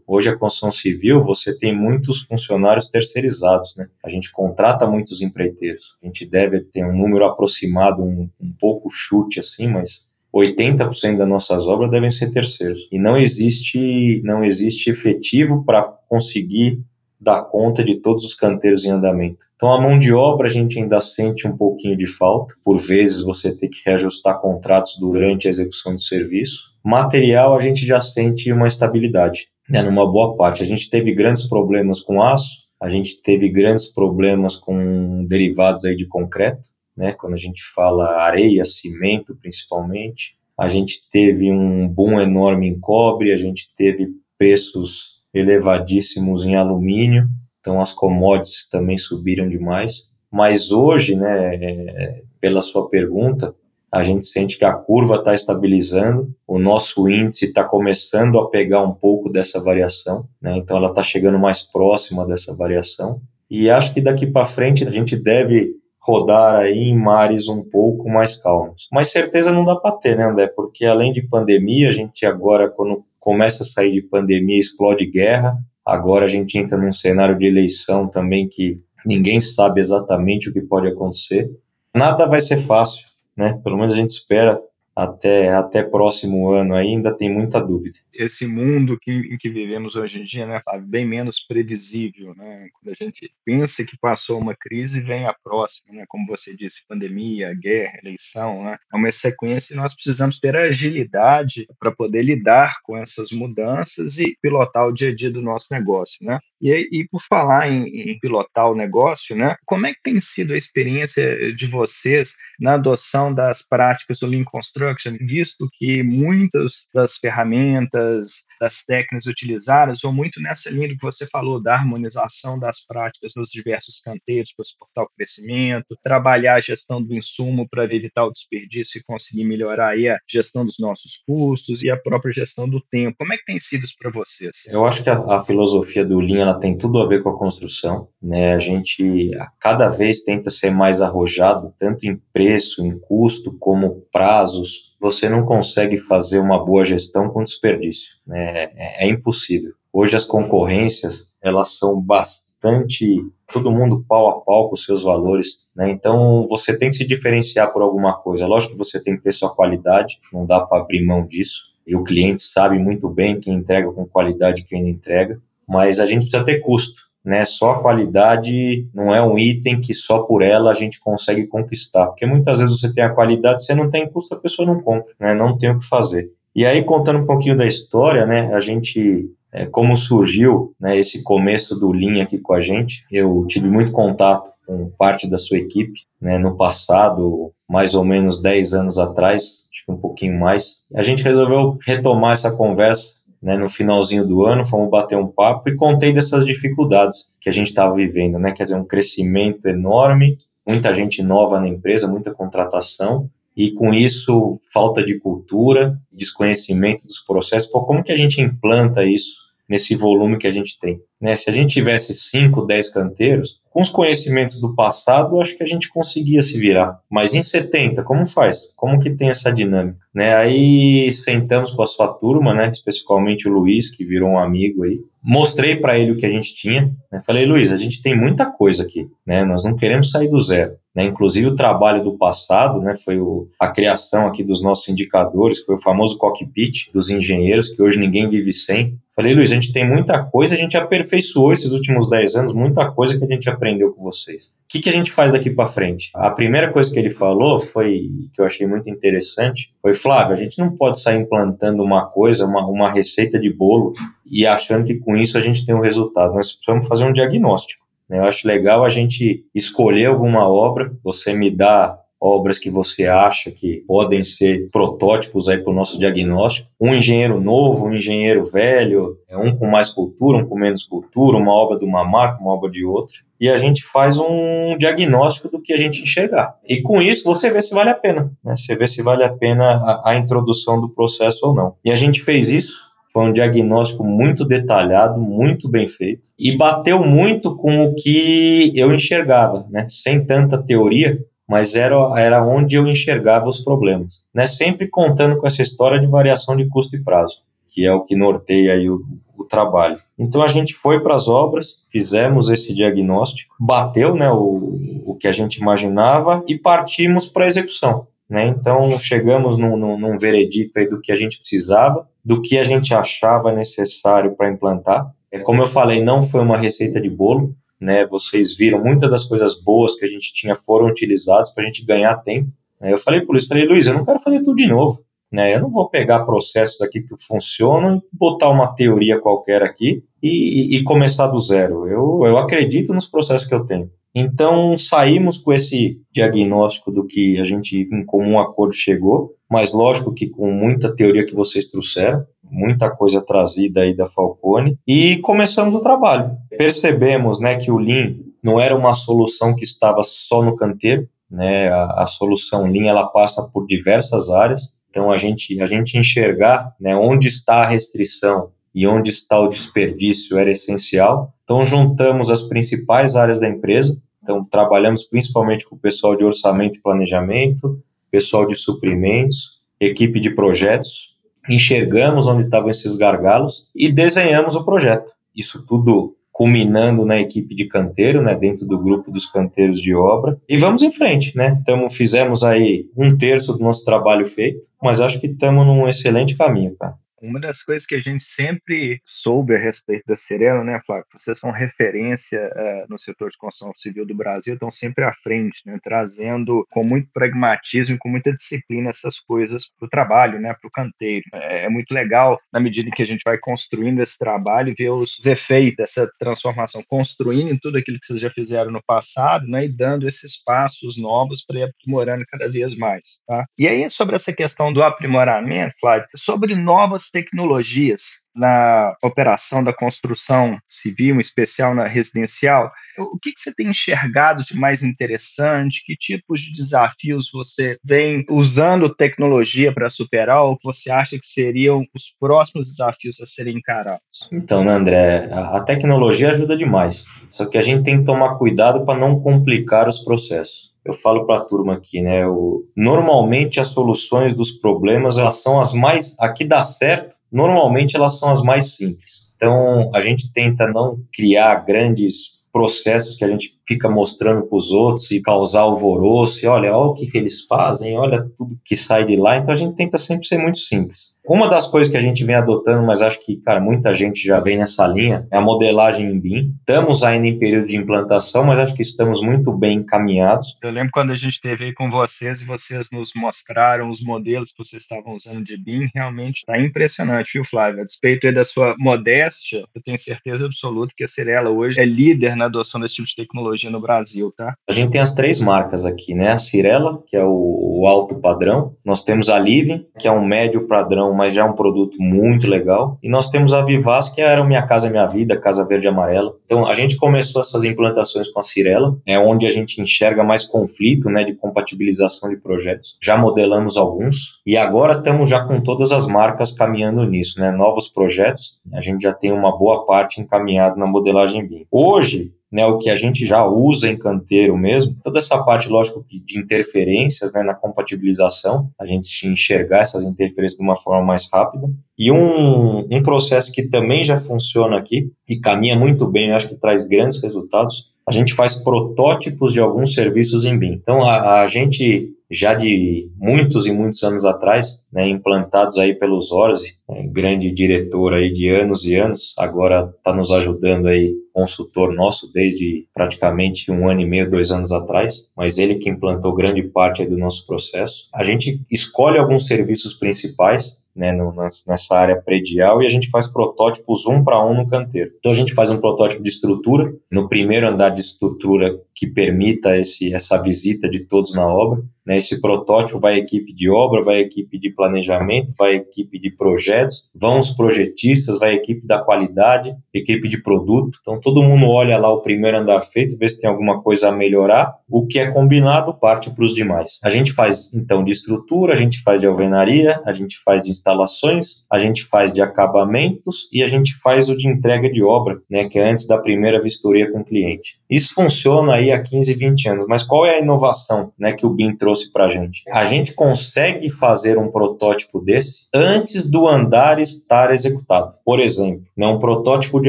hoje 0.07 0.29
a 0.29 0.37
construção 0.37 0.71
civil 0.71 1.25
você 1.25 1.57
tem 1.57 1.77
muitos 1.77 2.23
funcionários 2.23 2.89
terceirizados, 2.89 3.77
né, 3.77 3.89
a 4.05 4.09
gente 4.09 4.31
contrata 4.33 4.87
muitos 4.87 5.21
empreiteiros, 5.21 5.97
a 6.03 6.07
gente 6.07 6.29
deve 6.29 6.61
ter 6.65 6.85
um 6.85 6.97
número 6.97 7.25
aproximado, 7.25 8.03
um, 8.03 8.29
um 8.41 8.53
pouco 8.59 8.89
chute 8.91 9.39
assim, 9.39 9.69
mas 9.69 10.11
80% 10.35 11.19
das 11.19 11.29
nossas 11.29 11.67
obras 11.67 11.91
devem 11.91 12.11
ser 12.11 12.33
terceiros 12.33 12.89
e 12.91 12.99
não 12.99 13.19
existe 13.19 14.23
não 14.25 14.45
existe 14.45 14.89
efetivo 14.91 15.63
para 15.65 15.83
conseguir 16.09 16.81
dar 17.21 17.43
conta 17.43 17.85
de 17.85 17.97
todos 17.97 18.25
os 18.25 18.35
canteiros 18.35 18.85
em 18.85 18.91
andamento. 18.91 19.39
Então, 19.55 19.73
a 19.73 19.81
mão 19.81 19.97
de 19.97 20.13
obra 20.13 20.49
a 20.49 20.51
gente 20.51 20.77
ainda 20.77 21.01
sente 21.01 21.47
um 21.47 21.57
pouquinho 21.57 21.97
de 21.97 22.05
falta. 22.05 22.53
Por 22.65 22.79
vezes, 22.79 23.21
você 23.21 23.57
tem 23.57 23.71
que 23.71 23.79
reajustar 23.87 24.41
contratos 24.41 24.97
durante 24.99 25.47
a 25.47 25.51
execução 25.51 25.95
do 25.95 26.01
serviço. 26.01 26.65
Material, 26.85 27.55
a 27.55 27.61
gente 27.61 27.87
já 27.87 28.01
sente 28.01 28.51
uma 28.53 28.67
estabilidade, 28.67 29.47
né, 29.71 29.81
numa 29.81 30.05
boa 30.05 30.37
parte. 30.37 30.65
A 30.65 30.67
gente 30.67 30.91
teve 30.91 31.15
grandes 31.15 31.49
problemas 31.49 32.01
com 32.01 32.21
aço, 32.21 32.63
a 32.81 32.91
gente 32.91 33.23
teve 33.23 33.49
grandes 33.51 33.87
problemas 33.87 34.57
com 34.57 35.25
derivados 35.29 35.85
aí 35.85 35.95
de 35.95 36.09
concreto, 36.09 36.69
né, 36.97 37.13
quando 37.13 37.35
a 37.35 37.39
gente 37.39 37.63
fala 37.75 38.23
areia, 38.23 38.65
cimento 38.65 39.37
principalmente. 39.41 40.37
A 40.57 40.69
gente 40.69 41.09
teve 41.11 41.51
um 41.51 41.89
boom 41.89 42.21
enorme 42.21 42.69
em 42.69 42.79
cobre, 42.79 43.33
a 43.33 43.37
gente 43.37 43.75
teve 43.77 44.09
preços 44.39 45.23
elevadíssimos 45.33 46.45
em 46.45 46.57
alumínio, 46.57 47.27
então 47.61 47.81
as 47.81 47.93
commodities 47.93 48.69
também 48.69 48.99
subiram 48.99 49.49
demais. 49.49 50.11
Mas 50.31 50.71
hoje, 50.71 51.17
né, 51.17 51.55
é, 51.55 52.23
pela 52.41 52.63
sua 52.63 52.89
pergunta, 52.89 53.55
a 53.91 54.03
gente 54.03 54.25
sente 54.25 54.57
que 54.57 54.65
a 54.65 54.73
curva 54.73 55.17
está 55.17 55.35
estabilizando, 55.35 56.35
o 56.47 56.59
nosso 56.59 57.09
índice 57.09 57.47
está 57.47 57.63
começando 57.63 58.39
a 58.39 58.49
pegar 58.49 58.83
um 58.83 58.95
pouco 58.95 59.29
dessa 59.29 59.63
variação, 59.63 60.27
né, 60.41 60.57
então 60.57 60.79
ela 60.79 60.89
está 60.89 61.03
chegando 61.03 61.39
mais 61.39 61.63
próxima 61.63 62.27
dessa 62.27 62.55
variação. 62.55 63.21
E 63.51 63.69
acho 63.69 63.93
que 63.93 64.01
daqui 64.01 64.27
para 64.27 64.47
frente 64.47 64.89
a 64.89 64.91
gente 64.91 65.15
deve 65.15 65.75
rodar 66.03 66.57
aí 66.57 66.89
em 66.89 66.99
mares 66.99 67.49
um 67.49 67.63
pouco 67.63 68.09
mais 68.09 68.37
calmos. 68.37 68.89
Mas 68.93 69.13
certeza 69.13 69.53
não 69.53 69.65
dá 69.65 69.77
para 69.77 69.97
ter, 69.97 70.17
né, 70.17 70.25
André? 70.25 70.49
Porque 70.49 70.85
além 70.85 71.13
de 71.13 71.23
pandemia, 71.23 71.89
a 71.89 71.93
gente 71.93 72.27
agora, 72.27 72.69
quando 72.69 73.05
começa 73.21 73.63
a 73.63 73.67
sair 73.67 73.93
de 73.93 74.03
pandemia, 74.03 74.59
explode 74.59 75.07
guerra. 75.07 75.57
Agora 75.87 76.25
a 76.25 76.29
gente 76.29 76.59
entra 76.59 76.77
num 76.77 76.93
cenário 76.93 77.39
de 77.39 77.47
eleição 77.47 78.09
também 78.09 78.49
que 78.49 78.81
ninguém 79.07 79.41
sabe 79.41 79.81
exatamente 79.81 80.49
o 80.49 80.53
que 80.53 80.61
pode 80.61 80.89
acontecer. 80.89 81.49
Nada 81.95 82.27
vai 82.27 82.41
ser 82.41 82.59
fácil, 82.63 83.07
né? 83.37 83.61
Pelo 83.63 83.77
menos 83.77 83.93
a 83.93 83.97
gente 83.97 84.09
espera 84.09 84.61
até, 84.95 85.51
até 85.55 85.83
próximo 85.83 86.51
ano 86.51 86.75
ainda 86.75 87.17
tem 87.17 87.33
muita 87.33 87.61
dúvida. 87.61 87.99
Esse 88.13 88.47
mundo 88.47 88.99
que, 89.01 89.11
em 89.11 89.39
que 89.39 89.51
vivemos 89.51 89.97
hoje 89.97 90.21
em 90.21 90.25
dia, 90.25 90.47
né, 90.47 90.61
bem 90.85 91.07
menos 91.07 91.41
previsível, 91.41 92.35
né? 92.35 92.69
Quando 92.75 92.91
a 92.91 92.95
gente 92.95 93.33
pensa 93.45 93.85
que 93.85 93.99
passou 93.99 94.39
uma 94.39 94.55
crise, 94.55 95.01
vem 95.01 95.27
a 95.27 95.35
próxima, 95.35 95.95
né? 95.95 96.05
Como 96.09 96.27
você 96.27 96.55
disse, 96.55 96.87
pandemia, 96.87 97.55
guerra, 97.55 97.99
eleição, 98.03 98.65
né? 98.65 98.77
É 98.93 98.97
uma 98.97 99.11
sequência 99.11 99.73
e 99.73 99.77
nós 99.77 99.95
precisamos 99.95 100.39
ter 100.39 100.55
agilidade 100.55 101.67
para 101.79 101.91
poder 101.91 102.23
lidar 102.23 102.77
com 102.83 102.97
essas 102.97 103.31
mudanças 103.31 104.19
e 104.19 104.37
pilotar 104.43 104.87
o 104.87 104.93
dia 104.93 105.09
a 105.09 105.15
dia 105.15 105.31
do 105.31 105.41
nosso 105.41 105.69
negócio, 105.71 106.19
né? 106.21 106.39
E, 106.63 106.89
e 106.93 107.09
por 107.09 107.21
falar 107.21 107.69
em, 107.69 107.85
em, 107.89 108.19
pilotar 108.21 108.71
o 108.71 108.75
negócio, 108.75 109.35
né? 109.35 109.57
Como 109.67 109.87
é 109.87 109.93
que 109.93 110.03
tem 110.03 110.21
sido 110.21 110.53
a 110.53 110.57
experiência 110.57 111.53
de 111.53 111.67
vocês 111.67 112.35
na 112.61 112.75
adoção 112.75 113.35
das 113.35 113.63
práticas 113.63 114.21
do 114.21 114.27
Lean 114.27 114.45
Construction, 114.45 115.17
visto 115.21 115.69
que 115.73 116.03
muitas 116.03 116.87
das 116.95 117.17
ferramentas 117.17 118.43
das 118.63 118.85
técnicas 118.85 119.27
utilizadas 119.27 119.99
vão 120.01 120.13
muito 120.13 120.41
nessa 120.41 120.71
linha 120.71 120.87
do 120.87 120.95
que 120.95 121.03
você 121.03 121.27
falou, 121.27 121.61
da 121.61 121.75
harmonização 121.75 122.61
das 122.61 122.79
práticas 122.87 123.33
nos 123.37 123.51
diversos 123.51 123.99
canteiros 123.99 124.53
para 124.55 124.65
suportar 124.65 125.03
o 125.03 125.09
crescimento, 125.17 125.99
trabalhar 126.01 126.55
a 126.55 126.61
gestão 126.61 127.03
do 127.03 127.13
insumo 127.13 127.67
para 127.69 127.85
evitar 127.93 128.25
o 128.25 128.31
desperdício 128.31 129.01
e 129.01 129.03
conseguir 129.03 129.43
melhorar 129.43 129.89
aí 129.89 130.09
a 130.09 130.17
gestão 130.31 130.65
dos 130.65 130.77
nossos 130.79 131.21
custos 131.27 131.83
e 131.83 131.91
a 131.91 131.97
própria 131.97 132.31
gestão 132.31 132.69
do 132.69 132.81
tempo. 132.89 133.17
Como 133.19 133.33
é 133.33 133.37
que 133.37 133.45
tem 133.45 133.59
sido 133.59 133.85
isso 133.85 133.95
para 133.99 134.13
vocês? 134.13 134.63
Eu 134.69 134.87
acho 134.87 135.03
que 135.03 135.11
a, 135.11 135.17
a, 135.17 135.45
filosofia 135.45 136.05
do 136.05 136.21
Lean 136.21 136.57
tem 136.61 136.79
tudo 136.79 137.01
a 137.01 137.09
ver 137.09 137.25
com 137.25 137.31
a 137.31 137.37
construção. 137.37 138.11
Né? 138.23 138.55
A 138.55 138.61
gente 138.61 139.35
a 139.41 139.49
cada 139.59 139.91
vez 139.91 140.23
tenta 140.23 140.51
ser 140.51 140.71
mais 140.71 141.03
arrojado, 141.03 141.75
tanto 141.81 142.07
em 142.07 142.17
preço, 142.33 142.87
em 142.87 142.97
custo, 142.97 143.59
como 143.59 144.07
prazos, 144.13 144.92
você 145.03 145.29
não 145.29 145.45
consegue 145.45 145.99
fazer 145.99 146.39
uma 146.39 146.65
boa 146.65 146.85
gestão 146.85 147.29
com 147.29 147.43
desperdício. 147.43 148.13
Né? 148.25 148.69
É, 148.77 149.05
é 149.05 149.09
impossível. 149.09 149.73
Hoje 149.93 150.17
as 150.17 150.25
concorrências 150.25 151.27
elas 151.43 151.77
são 151.77 152.01
bastante 152.01 153.21
todo 153.53 153.73
mundo 153.73 154.05
pau 154.09 154.29
a 154.29 154.41
pau 154.41 154.71
com 154.71 154.77
seus 154.77 155.03
valores, 155.03 155.67
né? 155.75 155.91
Então 155.91 156.47
você 156.49 156.79
tem 156.79 156.89
que 156.89 156.97
se 156.97 157.07
diferenciar 157.07 157.73
por 157.73 157.83
alguma 157.83 158.17
coisa. 158.17 158.47
Lógico 158.47 158.75
que 158.75 158.79
você 158.79 159.03
tem 159.03 159.17
que 159.17 159.25
ter 159.25 159.33
sua 159.33 159.53
qualidade, 159.53 160.21
não 160.33 160.47
dá 160.47 160.61
para 160.61 160.81
abrir 160.81 161.05
mão 161.05 161.27
disso. 161.27 161.65
E 161.85 161.97
o 161.97 162.05
cliente 162.05 162.41
sabe 162.41 162.79
muito 162.79 163.09
bem 163.09 163.41
quem 163.41 163.55
entrega 163.55 163.93
com 163.93 164.07
qualidade 164.07 164.65
quem 164.65 164.83
não 164.83 164.89
entrega, 164.89 165.43
mas 165.69 165.99
a 165.99 166.07
gente 166.07 166.21
precisa 166.21 166.45
ter 166.45 166.61
custo. 166.61 167.03
Né? 167.25 167.45
Só 167.45 167.73
a 167.73 167.81
qualidade 167.81 168.87
não 168.95 169.15
é 169.15 169.23
um 169.23 169.39
item 169.39 169.81
que 169.81 169.95
só 169.95 170.23
por 170.23 170.43
ela 170.43 170.71
a 170.71 170.75
gente 170.75 171.01
consegue 171.01 171.47
conquistar, 171.47 172.07
porque 172.07 172.27
muitas 172.27 172.61
vezes 172.61 172.81
você 172.81 172.93
tem 172.93 173.05
a 173.05 173.15
qualidade, 173.15 173.65
você 173.65 173.75
não 173.75 173.91
tem 173.91 174.09
custo, 174.09 174.35
a 174.35 174.41
pessoa 174.41 174.67
não 174.67 174.81
compra, 174.81 175.13
né? 175.19 175.35
Não 175.35 175.57
tem 175.57 175.71
o 175.71 175.79
que 175.79 175.87
fazer. 175.87 176.31
E 176.55 176.67
aí 176.67 176.85
contando 176.85 177.21
um 177.21 177.27
pouquinho 177.27 177.57
da 177.57 177.67
história, 177.67 178.27
né? 178.27 178.53
A 178.55 178.61
gente 178.61 179.31
é, 179.53 179.67
como 179.67 179.97
surgiu 179.97 180.75
né, 180.81 180.99
esse 180.99 181.23
começo 181.23 181.79
do 181.79 181.93
Lean 181.93 182.23
aqui 182.23 182.39
com 182.39 182.55
a 182.55 182.61
gente. 182.61 183.05
Eu 183.13 183.45
tive 183.47 183.69
muito 183.69 183.93
contato 183.93 184.51
com 184.67 184.91
parte 184.99 185.29
da 185.29 185.37
sua 185.37 185.59
equipe 185.59 186.01
né, 186.21 186.39
no 186.39 186.57
passado, 186.57 187.53
mais 187.69 187.95
ou 187.95 188.03
menos 188.03 188.41
10 188.41 188.73
anos 188.73 188.99
atrás, 188.99 189.67
acho 189.71 189.85
que 189.85 189.93
um 189.93 189.99
pouquinho 189.99 190.41
mais. 190.41 190.77
A 190.95 191.03
gente 191.03 191.23
resolveu 191.23 191.77
retomar 191.87 192.33
essa 192.33 192.51
conversa 192.51 193.22
né, 193.43 193.57
no 193.57 193.69
finalzinho 193.69 194.27
do 194.27 194.47
ano, 194.47 194.65
fomos 194.65 194.89
bater 194.89 195.19
um 195.19 195.27
papo 195.27 195.69
e 195.69 195.77
contei 195.77 196.13
dessas 196.13 196.45
dificuldades 196.45 197.27
que 197.41 197.49
a 197.49 197.53
gente 197.53 197.67
estava 197.69 197.95
vivendo, 197.95 198.39
né? 198.39 198.53
Quer 198.53 198.65
dizer, 198.65 198.77
um 198.77 198.85
crescimento 198.85 199.67
enorme, 199.67 200.39
muita 200.67 200.95
gente 200.95 201.23
nova 201.23 201.59
na 201.59 201.69
empresa, 201.69 202.07
muita 202.07 202.33
contratação, 202.33 203.29
e 203.57 203.73
com 203.73 203.93
isso 203.93 204.61
falta 204.73 205.05
de 205.05 205.19
cultura, 205.19 205.99
desconhecimento 206.11 207.03
dos 207.05 207.19
processos. 207.19 207.71
Pô, 207.71 207.85
como 207.85 208.03
que 208.03 208.13
a 208.13 208.17
gente 208.17 208.41
implanta 208.41 209.05
isso 209.05 209.42
nesse 209.73 209.97
volume 209.97 210.37
que 210.37 210.47
a 210.47 210.51
gente 210.51 210.79
tem? 210.79 211.01
Né? 211.19 211.35
Se 211.35 211.49
a 211.49 211.53
gente 211.53 211.73
tivesse 211.73 212.15
5, 212.15 212.67
10 212.67 212.93
canteiros, 212.93 213.63
com 213.71 213.81
os 213.81 213.89
conhecimentos 213.89 214.61
do 214.61 214.75
passado, 214.75 215.41
acho 215.41 215.57
que 215.57 215.63
a 215.63 215.67
gente 215.67 215.89
conseguia 215.89 216.43
se 216.43 216.59
virar. 216.59 216.99
Mas 217.11 217.35
em 217.35 217.43
70, 217.43 218.03
como 218.03 218.27
faz? 218.27 218.71
Como 218.77 219.01
que 219.01 219.09
tem 219.09 219.31
essa 219.31 219.51
dinâmica? 219.51 219.97
Né? 220.15 220.37
Aí 220.37 221.11
sentamos 221.11 221.71
com 221.71 221.83
a 221.83 221.87
sua 221.87 222.09
turma, 222.09 222.53
né? 222.53 222.71
especificamente 222.71 223.49
o 223.49 223.53
Luiz, 223.53 223.91
que 223.91 224.05
virou 224.05 224.29
um 224.29 224.39
amigo 224.39 224.85
aí. 224.85 225.01
Mostrei 225.25 225.77
para 225.77 225.99
ele 225.99 226.13
o 226.13 226.17
que 226.19 226.27
a 226.27 226.31
gente 226.31 226.55
tinha. 226.55 226.93
Né? 227.11 227.23
Falei, 227.25 227.47
Luiz, 227.47 227.73
a 227.73 227.79
gente 227.79 228.03
tem 228.03 228.15
muita 228.15 228.45
coisa 228.45 228.83
aqui. 228.83 229.09
Né? 229.27 229.43
Nós 229.43 229.65
não 229.65 229.75
queremos 229.75 230.11
sair 230.11 230.29
do 230.29 230.39
zero. 230.39 230.73
Né? 230.95 231.05
Inclusive 231.05 231.47
o 231.47 231.57
trabalho 231.57 232.03
do 232.03 232.17
passado, 232.19 232.81
né, 232.81 232.95
foi 232.97 233.19
o, 233.19 233.49
a 233.59 233.69
criação 233.69 234.27
aqui 234.27 234.45
dos 234.45 234.63
nossos 234.63 234.89
indicadores, 234.89 235.65
foi 235.65 235.77
o 235.77 235.81
famoso 235.81 236.19
cockpit 236.19 236.91
dos 236.93 237.11
engenheiros, 237.11 237.69
que 237.69 237.83
hoje 237.83 237.99
ninguém 237.99 238.29
vive 238.29 238.53
sem. 238.53 238.99
Falei, 239.15 239.35
Luiz, 239.35 239.51
a 239.53 239.55
gente 239.55 239.73
tem 239.73 239.87
muita 239.87 240.23
coisa, 240.25 240.55
a 240.55 240.59
gente 240.59 240.77
aperfeiçoou 240.77 241.53
esses 241.53 241.71
últimos 241.73 242.09
10 242.09 242.37
anos, 242.37 242.55
muita 242.55 242.91
coisa 242.91 243.19
que 243.19 243.25
a 243.25 243.29
gente 243.29 243.49
aprendeu 243.49 243.93
com 243.93 244.03
vocês. 244.03 244.45
O 244.45 244.49
que, 244.69 244.81
que 244.81 244.89
a 244.89 244.93
gente 244.93 245.13
faz 245.13 245.33
daqui 245.33 245.51
para 245.51 245.67
frente? 245.67 246.11
A 246.15 246.31
primeira 246.31 246.73
coisa 246.73 246.91
que 246.91 246.99
ele 246.99 247.11
falou 247.11 247.61
foi, 247.61 248.11
que 248.33 248.41
eu 248.41 248.47
achei 248.47 248.67
muito 248.67 248.89
interessante, 248.89 249.71
foi, 249.83 249.93
Flávio, 249.93 250.33
a 250.33 250.37
gente 250.37 250.59
não 250.59 250.75
pode 250.75 250.99
sair 250.99 251.21
implantando 251.21 251.83
uma 251.83 252.07
coisa, 252.07 252.47
uma, 252.47 252.67
uma 252.67 252.91
receita 252.91 253.39
de 253.39 253.53
bolo 253.53 253.93
e 254.31 254.47
achando 254.47 254.87
que 254.87 254.95
com 254.95 255.15
isso 255.15 255.37
a 255.37 255.43
gente 255.43 255.67
tem 255.67 255.75
um 255.75 255.83
resultado. 255.83 256.33
Nós 256.33 256.55
precisamos 256.55 256.89
fazer 256.89 257.05
um 257.05 257.13
diagnóstico. 257.13 257.82
Né? 258.09 258.19
Eu 258.19 258.25
acho 258.25 258.47
legal 258.47 258.85
a 258.85 258.91
gente 258.91 259.45
escolher 259.55 260.07
alguma 260.07 260.49
obra, 260.49 260.93
você 261.03 261.33
me 261.33 261.51
dá 261.51 261.99
obras 262.23 262.57
que 262.57 262.71
você 262.71 263.07
acha 263.09 263.51
que 263.51 263.83
podem 263.85 264.23
ser 264.23 264.71
protótipos 264.71 265.49
aí 265.49 265.59
para 265.59 265.73
o 265.73 265.75
nosso 265.75 265.99
diagnóstico. 265.99 266.69
Um 266.81 266.95
engenheiro 266.95 267.41
novo, 267.41 267.87
um 267.87 267.95
engenheiro 267.95 268.45
velho, 268.45 269.17
é 269.29 269.37
um 269.37 269.57
com 269.57 269.67
mais 269.69 269.93
cultura, 269.93 270.39
um 270.39 270.47
com 270.47 270.57
menos 270.57 270.85
cultura, 270.85 271.37
uma 271.37 271.53
obra 271.53 271.77
de 271.77 271.85
uma 271.85 272.05
marca, 272.05 272.41
uma 272.41 272.53
obra 272.53 272.71
de 272.71 272.85
outra. 272.85 273.17
E 273.41 273.51
a 273.51 273.57
gente 273.57 273.83
faz 273.83 274.19
um 274.19 274.77
diagnóstico 274.79 275.49
do 275.49 275.61
que 275.61 275.73
a 275.73 275.77
gente 275.77 276.01
enxergar. 276.01 276.55
E 276.65 276.81
com 276.81 277.03
isso 277.03 277.25
você 277.25 277.51
vê 277.51 277.61
se 277.61 277.75
vale 277.75 277.91
a 277.91 277.95
pena. 277.95 278.33
Né? 278.45 278.57
Você 278.57 278.77
vê 278.77 278.87
se 278.87 279.03
vale 279.03 279.25
a 279.25 279.33
pena 279.33 279.65
a, 279.65 280.11
a 280.11 280.17
introdução 280.17 280.81
do 280.81 280.89
processo 280.89 281.49
ou 281.49 281.53
não. 281.53 281.75
E 281.85 281.91
a 281.91 281.97
gente 281.97 282.23
fez 282.23 282.51
isso 282.51 282.92
foi 283.13 283.25
um 283.25 283.33
diagnóstico 283.33 284.05
muito 284.05 284.45
detalhado, 284.45 285.21
muito 285.21 285.71
bem 285.71 285.87
feito 285.87 286.29
e 286.39 286.57
bateu 286.57 287.05
muito 287.05 287.55
com 287.55 287.85
o 287.85 287.95
que 287.95 288.73
eu 288.75 288.93
enxergava, 288.93 289.67
né? 289.71 289.87
Sem 289.91 290.25
tanta 290.25 290.57
teoria, 290.57 291.19
mas 291.49 291.77
era, 291.77 291.97
era 292.19 292.43
onde 292.43 292.77
eu 292.77 292.87
enxergava 292.87 293.47
os 293.47 293.63
problemas. 293.63 294.23
Né? 294.35 294.47
Sempre 294.47 294.89
contando 294.89 295.37
com 295.37 295.47
essa 295.47 295.63
história 295.63 296.01
de 296.01 296.07
variação 296.07 296.57
de 296.57 296.67
custo 296.69 296.97
e 296.97 297.05
prazo, 297.05 297.37
que 297.69 297.85
é 297.85 297.93
o 297.93 298.03
que 298.03 298.17
norteia 298.17 298.73
aí 298.73 298.89
o, 298.89 299.03
o 299.37 299.45
trabalho. 299.45 299.97
Então 300.19 300.43
a 300.43 300.49
gente 300.49 300.73
foi 300.73 301.01
para 301.01 301.15
as 301.15 301.29
obras, 301.29 301.85
fizemos 301.91 302.49
esse 302.49 302.75
diagnóstico, 302.75 303.55
bateu 303.61 304.15
né, 304.15 304.31
o, 304.31 305.03
o 305.05 305.15
que 305.15 305.29
a 305.29 305.33
gente 305.33 305.57
imaginava 305.57 306.43
e 306.49 306.57
partimos 306.57 307.29
para 307.29 307.45
a 307.45 307.49
execução. 307.49 308.07
Né? 308.31 308.47
Então 308.49 308.99
chegamos 308.99 309.59
num, 309.59 309.77
num, 309.77 309.99
num 309.99 310.19
veredito 310.19 310.73
do 310.89 311.01
que 311.03 311.13
a 311.13 311.17
gente 311.17 311.39
precisava, 311.39 312.09
do 312.25 312.41
que 312.41 312.59
a 312.59 312.65
gente 312.65 312.95
achava 312.95 313.53
necessário 313.53 314.37
para 314.37 314.51
implantar. 314.51 315.11
É 315.31 315.39
como 315.39 315.63
eu 315.63 315.67
falei, 315.67 316.03
não 316.03 316.23
foi 316.23 316.41
uma 316.41 316.59
receita 316.59 317.01
de 317.01 317.11
bolo, 317.11 317.55
né? 317.81 318.07
Vocês 318.07 318.57
viram 318.57 318.83
muitas 318.83 319.11
das 319.11 319.25
coisas 319.25 319.61
boas 319.61 319.97
que 319.97 320.05
a 320.05 320.09
gente 320.09 320.33
tinha 320.33 320.55
foram 320.55 320.87
utilizadas 320.87 321.53
para 321.53 321.65
a 321.65 321.67
gente 321.67 321.85
ganhar 321.85 322.17
tempo. 322.19 322.51
Né? 322.81 322.93
Eu 322.93 322.99
falei 322.99 323.23
por 323.23 323.37
isso, 323.37 323.49
falei, 323.49 323.67
Luiz, 323.67 323.87
eu 323.87 323.95
não 323.95 324.05
quero 324.05 324.21
fazer 324.21 324.43
tudo 324.43 324.57
de 324.57 324.67
novo. 324.67 325.03
Né? 325.33 325.55
Eu 325.55 325.63
não 325.63 325.71
vou 325.71 325.89
pegar 325.89 326.25
processos 326.25 326.81
aqui 326.83 327.01
que 327.01 327.15
funcionam 327.27 327.97
e 327.97 328.03
botar 328.13 328.51
uma 328.51 328.75
teoria 328.75 329.19
qualquer 329.19 329.63
aqui 329.63 330.05
e, 330.23 330.77
e 330.77 330.85
começar 330.85 331.27
do 331.27 331.41
zero. 331.41 331.89
Eu, 331.89 332.21
eu 332.27 332.37
acredito 332.37 332.93
nos 332.93 333.09
processos 333.09 333.49
que 333.49 333.55
eu 333.55 333.65
tenho. 333.65 333.91
Então 334.15 334.77
saímos 334.77 335.39
com 335.39 335.53
esse 335.53 336.01
diagnóstico 336.13 336.91
do 336.91 337.07
que 337.07 337.39
a 337.41 337.45
gente 337.45 337.89
em 337.91 338.05
comum 338.05 338.39
acordo 338.39 338.75
chegou, 338.75 339.35
mas 339.51 339.73
lógico 339.73 340.13
que 340.13 340.29
com 340.29 340.51
muita 340.51 340.95
teoria 340.95 341.25
que 341.25 341.35
vocês 341.35 341.69
trouxeram, 341.69 342.25
muita 342.43 342.91
coisa 342.91 343.25
trazida 343.25 343.81
aí 343.81 343.97
da 343.97 344.07
Falcone 344.07 344.79
e 344.87 345.19
começamos 345.19 345.75
o 345.75 345.81
trabalho. 345.81 346.37
Percebemos, 346.51 347.41
né, 347.41 347.57
que 347.57 347.71
o 347.71 347.79
Lean 347.79 348.17
não 348.45 348.61
era 348.61 348.77
uma 348.77 348.93
solução 348.95 349.55
que 349.57 349.65
estava 349.65 350.03
só 350.03 350.43
no 350.43 350.57
canteiro, 350.57 351.09
né? 351.31 351.69
A, 351.69 352.03
a 352.03 352.07
solução 352.07 352.71
Lean 352.71 352.89
ela 352.89 353.07
passa 353.07 353.43
por 353.43 353.67
diversas 353.67 354.29
áreas. 354.29 354.75
Então 354.91 355.11
a 355.11 355.17
gente 355.17 355.59
a 355.63 355.67
gente 355.67 355.97
enxergar, 355.97 356.75
né, 356.79 356.95
onde 356.95 357.29
está 357.29 357.63
a 357.63 357.69
restrição 357.69 358.51
e 358.75 358.87
onde 358.87 359.11
está 359.11 359.39
o 359.39 359.49
desperdício 359.49 360.39
era 360.39 360.51
essencial. 360.51 361.35
Então 361.45 361.65
juntamos 361.65 362.31
as 362.31 362.43
principais 362.43 363.17
áreas 363.17 363.41
da 363.41 363.49
empresa. 363.49 364.01
Então 364.23 364.45
trabalhamos 364.45 365.05
principalmente 365.05 365.65
com 365.65 365.77
o 365.77 365.79
pessoal 365.79 366.17
de 366.17 366.25
orçamento 366.25 366.77
e 366.77 366.83
planejamento, 366.83 367.83
pessoal 368.11 368.47
de 368.47 368.55
suprimentos, 368.55 369.61
equipe 369.81 370.21
de 370.21 370.31
projetos 370.31 371.13
enxergamos 371.49 372.27
onde 372.27 372.45
estavam 372.45 372.71
esses 372.71 372.97
gargalos 372.97 373.69
e 373.75 373.91
desenhamos 373.91 374.55
o 374.55 374.65
projeto. 374.65 375.13
Isso 375.35 375.65
tudo 375.67 376.15
culminando 376.31 377.05
na 377.05 377.21
equipe 377.21 377.55
de 377.55 377.67
canteiro, 377.67 378.23
né, 378.23 378.35
dentro 378.35 378.67
do 378.67 378.79
grupo 378.79 379.11
dos 379.11 379.27
canteiros 379.27 379.81
de 379.81 379.95
obra. 379.95 380.41
E 380.49 380.57
vamos 380.57 380.83
em 380.83 380.91
frente, 380.91 381.37
né? 381.37 381.61
Tamo, 381.67 381.91
fizemos 381.91 382.43
aí 382.43 382.87
um 382.97 383.17
terço 383.17 383.53
do 383.53 383.63
nosso 383.63 383.85
trabalho 383.85 384.27
feito, 384.27 384.67
mas 384.83 385.01
acho 385.01 385.21
que 385.21 385.27
estamos 385.27 385.67
num 385.67 385.87
excelente 385.87 386.35
caminho, 386.35 386.75
cara. 386.77 386.95
Uma 387.23 387.39
das 387.39 387.63
coisas 387.63 387.87
que 387.87 387.95
a 387.95 388.01
gente 388.01 388.25
sempre 388.25 389.01
soube 389.07 389.55
a 389.55 389.59
respeito 389.59 390.03
da 390.09 390.17
Cirela, 390.17 390.65
né, 390.65 390.81
Flávio? 390.85 391.07
Vocês 391.17 391.39
são 391.39 391.53
referência 391.53 392.51
uh, 392.53 392.87
no 392.91 392.99
setor 392.99 393.31
de 393.31 393.39
construção 393.39 393.73
civil 393.77 394.05
do 394.05 394.13
Brasil, 394.13 394.55
estão 394.55 394.73
sempre 394.73 395.05
à 395.05 395.13
frente, 395.23 395.63
né, 395.65 395.79
trazendo 395.85 396.67
com 396.73 396.83
muito 396.83 397.09
pragmatismo 397.15 397.95
e 397.95 397.99
com 397.99 398.09
muita 398.09 398.33
disciplina 398.33 398.91
essas 398.91 399.21
coisas 399.21 399.69
para 399.79 399.87
o 399.87 399.89
trabalho, 399.89 400.41
né, 400.41 400.53
para 400.53 400.67
o 400.67 400.71
canteiro. 400.71 401.23
É, 401.33 401.67
é, 401.67 401.69
muito 401.69 401.95
legal, 401.95 402.41
na 402.53 402.59
medida 402.59 402.89
em 402.89 402.93
que 402.93 403.03
a 403.03 403.07
gente 403.07 403.23
vai 403.25 403.39
construindo 403.39 404.01
esse 404.01 404.19
trabalho, 404.19 404.75
ver 404.77 404.91
os 404.91 405.25
efeitos 405.25 405.77
dessa 405.77 406.11
transformação, 406.19 406.83
construindo 406.89 407.57
tudo 407.61 407.79
aquilo 407.79 408.01
que 408.01 408.07
vocês 408.07 408.19
já 408.19 408.31
fizeram 408.31 408.73
no 408.73 408.83
passado 408.85 409.47
né, 409.47 409.67
e 409.67 409.69
dando 409.69 410.09
esses 410.09 410.43
passos 410.43 410.97
novos 410.97 411.45
para 411.47 411.61
ir 411.61 411.63
aprimorando 411.63 412.25
cada 412.29 412.49
vez 412.49 412.77
mais. 412.77 413.21
Tá? 413.29 413.45
E 413.57 413.69
aí, 413.69 413.89
sobre 413.89 414.17
essa 414.17 414.33
questão 414.33 414.73
do 414.73 414.83
aprimoramento, 414.83 415.77
Flávio, 415.79 416.09
sobre 416.17 416.57
novas 416.57 417.12
tecnologias 417.13 418.23
na 418.35 418.95
operação 419.03 419.63
da 419.63 419.73
construção 419.73 420.59
civil, 420.67 421.17
em 421.17 421.21
especial 421.21 421.75
na 421.75 421.87
residencial, 421.87 422.73
o 422.99 423.19
que, 423.19 423.33
que, 423.33 423.39
você 423.39 423.55
tem 423.55 423.69
enxergado 423.69 424.43
de 424.43 424.57
mais 424.57 424.83
interessante? 424.83 425.83
Que 425.85 425.95
tipos 425.95 426.41
de 426.41 426.53
desafios 426.53 427.31
você 427.33 427.79
vem 427.85 428.25
usando 428.31 428.95
tecnologia 428.95 429.73
para 429.73 429.91
superar 429.91 430.43
ou 430.45 430.57
que 430.57 430.65
você 430.65 430.91
acha 430.91 431.19
que 431.19 431.27
seriam 431.27 431.85
os 431.95 432.15
próximos 432.19 432.69
desafios 432.69 433.21
a 433.21 433.27
serem 433.27 433.59
encarados? 433.59 434.29
Então, 434.33 434.65
né, 434.65 434.73
André, 434.73 435.29
a 435.31 435.61
tecnologia 435.61 436.31
ajuda 436.31 436.57
demais, 436.57 437.05
só 437.31 437.45
que 437.47 437.59
a 437.59 437.63
gente 437.63 437.85
tem 437.85 437.99
que 437.99 438.05
tomar 438.05 438.37
cuidado 438.37 438.85
para 438.87 438.99
não 438.99 439.21
complicar 439.21 439.89
os 439.89 439.99
processos 439.99 440.72
eu 440.85 440.95
falo 440.95 441.27
para 441.27 441.39
a 441.39 441.45
turma 441.45 441.75
aqui, 441.75 442.01
né? 442.01 442.27
O, 442.27 442.65
normalmente 442.77 443.61
as 443.61 443.69
soluções 443.69 444.35
dos 444.35 444.51
problemas 444.51 445.19
elas 445.19 445.41
são 445.41 445.61
as 445.61 445.73
mais. 445.73 446.17
Aqui 446.19 446.45
dá 446.45 446.63
certo, 446.63 447.15
normalmente 447.31 447.97
elas 447.97 448.19
são 448.19 448.31
as 448.31 448.43
mais 448.43 448.75
simples. 448.75 449.31
Então 449.37 449.91
a 449.95 450.01
gente 450.01 450.33
tenta 450.33 450.67
não 450.67 450.99
criar 451.13 451.65
grandes 451.65 452.43
processos 452.53 453.17
que 453.17 453.25
a 453.25 453.29
gente 453.29 453.55
fica 453.67 453.89
mostrando 453.89 454.47
para 454.47 454.57
os 454.57 454.71
outros 454.71 455.11
e 455.11 455.23
causar 455.23 455.63
alvoroço, 455.63 456.45
e 456.45 456.49
olha, 456.49 456.77
olha 456.77 456.91
o 456.91 456.95
que 456.95 457.17
eles 457.17 457.43
fazem, 457.47 457.97
olha 457.97 458.29
tudo 458.37 458.59
que 458.65 458.77
sai 458.77 459.07
de 459.07 459.17
lá. 459.17 459.39
Então 459.39 459.53
a 459.53 459.57
gente 459.57 459.75
tenta 459.75 459.97
sempre 459.97 460.27
ser 460.27 460.39
muito 460.39 460.59
simples. 460.59 461.12
Uma 461.25 461.49
das 461.49 461.69
coisas 461.69 461.91
que 461.91 461.97
a 461.97 462.01
gente 462.01 462.25
vem 462.25 462.35
adotando, 462.35 462.85
mas 462.85 463.01
acho 463.01 463.25
que, 463.25 463.37
cara, 463.37 463.61
muita 463.61 463.95
gente 463.95 464.27
já 464.27 464.41
vem 464.41 464.59
nessa 464.59 464.87
linha, 464.87 465.27
é 465.31 465.37
a 465.37 465.41
modelagem 465.41 466.11
em 466.11 466.19
BIM. 466.19 466.55
Estamos 466.59 467.05
ainda 467.05 467.29
em 467.29 467.39
período 467.39 467.69
de 467.69 467.77
implantação, 467.77 468.45
mas 468.45 468.59
acho 468.59 468.75
que 468.75 468.83
estamos 468.83 469.23
muito 469.23 469.53
bem 469.53 469.79
encaminhados. 469.79 470.57
Eu 470.63 470.71
lembro 470.73 470.91
quando 470.93 471.13
a 471.13 471.15
gente 471.15 471.35
esteve 471.35 471.65
aí 471.65 471.75
com 471.75 471.89
vocês 471.91 472.41
e 472.41 472.45
vocês 472.45 472.89
nos 472.91 473.13
mostraram 473.15 473.89
os 473.89 474.03
modelos 474.03 474.51
que 474.51 474.65
vocês 474.65 474.83
estavam 474.83 475.15
usando 475.15 475.45
de 475.45 475.57
BIM, 475.57 475.89
realmente 475.95 476.39
está 476.39 476.59
impressionante, 476.61 477.31
viu, 477.35 477.45
Flávio? 477.45 477.83
A 477.83 477.85
despeito 477.85 478.33
da 478.33 478.43
sua 478.43 478.75
modéstia, 478.79 479.65
eu 479.75 479.83
tenho 479.83 479.99
certeza 479.99 480.47
absoluta 480.47 480.93
que 480.97 481.05
a 481.05 481.09
Cirela 481.09 481.51
hoje 481.51 481.81
é 481.81 481.85
líder 481.85 482.35
na 482.35 482.47
adoção 482.47 482.81
desse 482.81 482.97
tipo 482.97 483.09
de 483.09 483.15
tecnologia 483.15 483.71
no 483.71 483.81
Brasil, 483.81 484.33
tá? 484.37 484.55
A 484.69 484.73
gente 484.73 484.91
tem 484.91 485.01
as 485.01 485.15
três 485.15 485.41
marcas 485.41 485.85
aqui, 485.85 486.15
né? 486.15 486.33
A 486.33 486.39
Cirela, 486.39 487.03
que 487.07 487.17
é 487.17 487.25
o, 487.25 487.81
o 487.81 487.87
alto 487.87 488.21
padrão, 488.21 488.75
nós 488.85 489.05
temos 489.05 489.29
a 489.29 489.39
Living, 489.39 489.87
que 489.99 490.09
é 490.09 490.13
um 490.13 490.25
médio 490.25 490.67
padrão, 490.67 491.12
mas 491.15 491.35
já 491.35 491.43
é 491.43 491.45
um 491.45 491.55
produto 491.55 491.97
muito 492.01 492.49
legal, 492.49 492.99
e 493.03 493.09
nós 493.09 493.31
temos 493.31 493.53
a 493.53 493.63
Vivaz, 493.63 494.09
que 494.09 494.21
era 494.21 494.45
Minha 494.45 494.67
Casa 494.67 494.91
Minha 494.91 495.07
Vida, 495.07 495.39
Casa 495.39 495.67
Verde 495.67 495.89
Amarela. 495.89 496.35
Então, 496.45 496.67
a 496.67 496.75
gente 496.75 496.97
começou 496.97 497.43
essas 497.43 497.65
implantações 497.65 498.29
com 498.29 498.41
a 498.41 498.43
Cirela, 498.43 498.97
é 499.07 499.19
onde 499.19 499.47
a 499.47 499.51
gente 499.51 499.81
enxerga 499.81 500.23
mais 500.23 500.45
conflito, 500.45 501.09
né, 501.09 501.25
de 501.25 501.35
compatibilização 501.35 502.29
de 502.31 502.37
projetos. 502.37 502.97
Já 503.03 503.17
modelamos 503.17 503.77
alguns, 503.77 504.41
e 504.47 504.57
agora 504.57 504.99
estamos 504.99 505.29
já 505.29 505.45
com 505.45 505.61
todas 505.61 505.93
as 505.93 506.07
marcas 506.07 506.53
caminhando 506.53 507.05
nisso, 507.05 507.41
né? 507.41 507.51
Novos 507.51 507.89
projetos, 507.89 508.53
a 508.73 508.81
gente 508.81 509.03
já 509.03 509.13
tem 509.13 509.33
uma 509.33 509.57
boa 509.57 509.85
parte 509.85 510.21
encaminhada 510.21 510.77
na 510.77 510.87
modelagem 510.87 511.47
BIM. 511.47 511.67
Hoje, 511.71 512.33
né, 512.53 512.67
o 512.67 512.79
que 512.79 512.91
a 512.91 512.95
gente 512.95 513.25
já 513.25 513.47
usa 513.47 513.89
em 513.89 513.97
canteiro 513.97 514.57
mesmo, 514.59 514.95
toda 515.03 515.19
essa 515.19 515.43
parte, 515.43 515.69
lógico, 515.69 516.05
de 516.07 516.39
interferências 516.39 517.33
né, 517.33 517.43
na 517.43 517.55
compatibilização, 517.55 518.71
a 518.79 518.85
gente 518.85 519.27
enxergar 519.27 519.81
essas 519.81 520.03
interferências 520.03 520.59
de 520.59 520.63
uma 520.63 520.77
forma 520.77 521.03
mais 521.03 521.31
rápida. 521.33 521.67
E 521.99 522.13
um, 522.13 522.87
um 522.91 523.03
processo 523.03 523.51
que 523.51 523.63
também 523.63 524.05
já 524.05 524.19
funciona 524.19 524.77
aqui 524.77 525.11
e 525.27 525.41
caminha 525.41 525.79
muito 525.79 526.07
bem, 526.07 526.29
eu 526.29 526.37
acho 526.37 526.51
que 526.51 526.57
traz 526.57 526.87
grandes 526.87 527.23
resultados, 527.23 527.91
a 528.07 528.13
gente 528.13 528.35
faz 528.35 528.57
protótipos 528.57 529.53
de 529.53 529.61
alguns 529.61 529.95
serviços 529.95 530.45
em 530.45 530.59
BIM. 530.59 530.73
Então, 530.73 531.03
a, 531.03 531.41
a 531.41 531.47
gente 531.47 532.13
já 532.33 532.55
de 532.55 533.11
muitos 533.19 533.67
e 533.67 533.73
muitos 533.73 534.03
anos 534.03 534.25
atrás, 534.25 534.83
né, 534.91 535.07
implantados 535.09 535.79
aí 535.79 535.95
pelos 535.95 536.33
Orsi, 536.33 536.75
né, 536.89 537.07
grande 537.13 537.53
diretor 537.53 538.15
aí 538.15 538.33
de 538.33 538.49
anos 538.49 538.87
e 538.87 538.97
anos, 538.97 539.35
agora 539.39 539.93
está 539.97 540.15
nos 540.15 540.31
ajudando 540.33 540.89
aí, 540.89 541.15
consultor 541.33 541.95
nosso 541.95 542.33
desde 542.33 542.87
praticamente 542.95 543.71
um 543.71 543.89
ano 543.89 544.01
e 544.01 544.07
meio, 544.07 544.31
dois 544.31 544.51
anos 544.51 544.73
atrás, 544.73 545.31
mas 545.37 545.59
ele 545.59 545.77
que 545.77 545.91
implantou 545.91 546.35
grande 546.35 546.63
parte 546.63 547.05
do 547.05 547.19
nosso 547.19 547.47
processo. 547.47 548.09
A 548.15 548.25
gente 548.25 548.61
escolhe 548.71 549.19
alguns 549.19 549.47
serviços 549.47 549.95
principais 549.95 550.83
né, 550.95 551.11
no, 551.13 551.35
nessa 551.67 551.97
área 551.97 552.21
predial 552.21 552.83
e 552.83 552.87
a 552.87 552.89
gente 552.89 553.09
faz 553.11 553.27
protótipos 553.27 554.07
um 554.07 554.23
para 554.23 554.45
um 554.45 554.55
no 554.55 554.67
canteiro. 554.67 555.11
Então 555.19 555.33
a 555.33 555.35
gente 555.35 555.55
faz 555.55 555.71
um 555.71 555.81
protótipo 555.81 556.23
de 556.23 556.29
estrutura, 556.29 556.93
no 557.11 557.29
primeiro 557.29 557.67
andar 557.67 557.91
de 557.91 558.01
estrutura 558.01 558.79
que 558.95 559.07
permita 559.07 559.77
esse, 559.77 560.15
essa 560.15 560.37
visita 560.41 560.89
de 560.89 561.01
todos 561.01 561.35
na 561.35 561.47
obra. 561.47 561.83
Né, 562.05 562.19
esse 562.19 562.41
protótipo 562.41 562.99
vai 562.99 563.17
equipe 563.17 563.55
de 563.55 563.71
obra, 563.71 564.03
vai 564.03 564.19
equipe 564.19 564.59
de 564.59 564.71
planejamento, 564.71 565.53
vai 565.57 565.77
equipe 565.77 566.19
de 566.19 566.31
projetos, 566.31 567.09
vão 567.15 567.39
os 567.39 567.51
projetistas, 567.51 568.41
vai 568.41 568.55
equipe 568.55 568.85
da 568.85 568.99
qualidade, 568.99 569.73
equipe 569.95 570.29
de 570.29 570.43
produto. 570.43 570.99
Então 571.01 571.21
todo 571.21 571.45
mundo 571.45 571.67
olha 571.67 571.97
lá 571.97 572.13
o 572.13 572.21
primeiro 572.21 572.59
andar 572.59 572.81
feito, 572.81 573.17
vê 573.17 573.29
se 573.29 573.41
tem 573.41 573.49
alguma 573.49 573.81
coisa 573.83 574.09
a 574.09 574.13
melhorar. 574.13 574.75
O 574.89 575.07
que 575.07 575.19
é 575.19 575.31
combinado 575.31 575.95
parte 575.95 576.31
para 576.31 576.45
os 576.45 576.55
demais. 576.55 576.99
A 577.05 577.09
gente 577.09 577.33
faz 577.33 577.73
então 577.73 578.03
de 578.03 578.11
estrutura, 578.11 578.73
a 578.73 578.77
gente 578.77 579.01
faz 579.03 579.21
de 579.21 579.27
alvenaria, 579.29 580.03
a 580.05 580.13
gente 580.13 580.37
faz 580.45 580.61
de 580.61 580.71
instalações, 580.71 581.65
a 581.71 581.79
gente 581.79 582.05
faz 582.05 582.33
de 582.33 582.43
acabamentos 582.43 583.49
e 583.53 583.63
a 583.63 583.69
gente 583.69 583.95
faz 583.95 584.29
o 584.29 584.37
de 584.37 584.49
entrega 584.49 584.91
de 584.91 585.05
obra, 585.05 585.41
né, 585.49 585.69
que 585.69 585.79
é 585.79 585.89
antes 585.89 586.09
da 586.09 586.19
primeira 586.19 586.61
vistoria 586.61 587.11
com 587.13 587.21
o 587.21 587.25
cliente. 587.25 587.77
Isso 587.89 588.13
funciona 588.13 588.81
aí 588.83 588.93
há 588.93 589.03
15, 589.03 589.35
20 589.35 589.69
anos, 589.69 589.87
mas 589.89 590.03
qual 590.03 590.27
é 590.27 590.37
a 590.37 590.41
inovação, 590.41 591.13
né, 591.19 591.33
que 591.33 591.47
o 591.47 591.51
BIM 591.51 591.77
trouxe 591.77 592.13
para 592.13 592.27
a 592.27 592.31
gente? 592.31 592.63
A 592.71 592.85
gente 592.85 593.15
consegue 593.15 593.91
fazer 593.91 594.39
um 594.39 594.51
protótipo 594.51 595.21
desse 595.21 595.69
antes 595.75 596.31
do 596.31 596.47
andar 596.49 596.99
estar 597.01 597.53
executado. 597.53 598.15
Por 598.25 598.41
exemplo, 598.41 598.85
né, 598.97 599.07
um 599.07 599.19
protótipo 599.19 599.81
de 599.81 599.89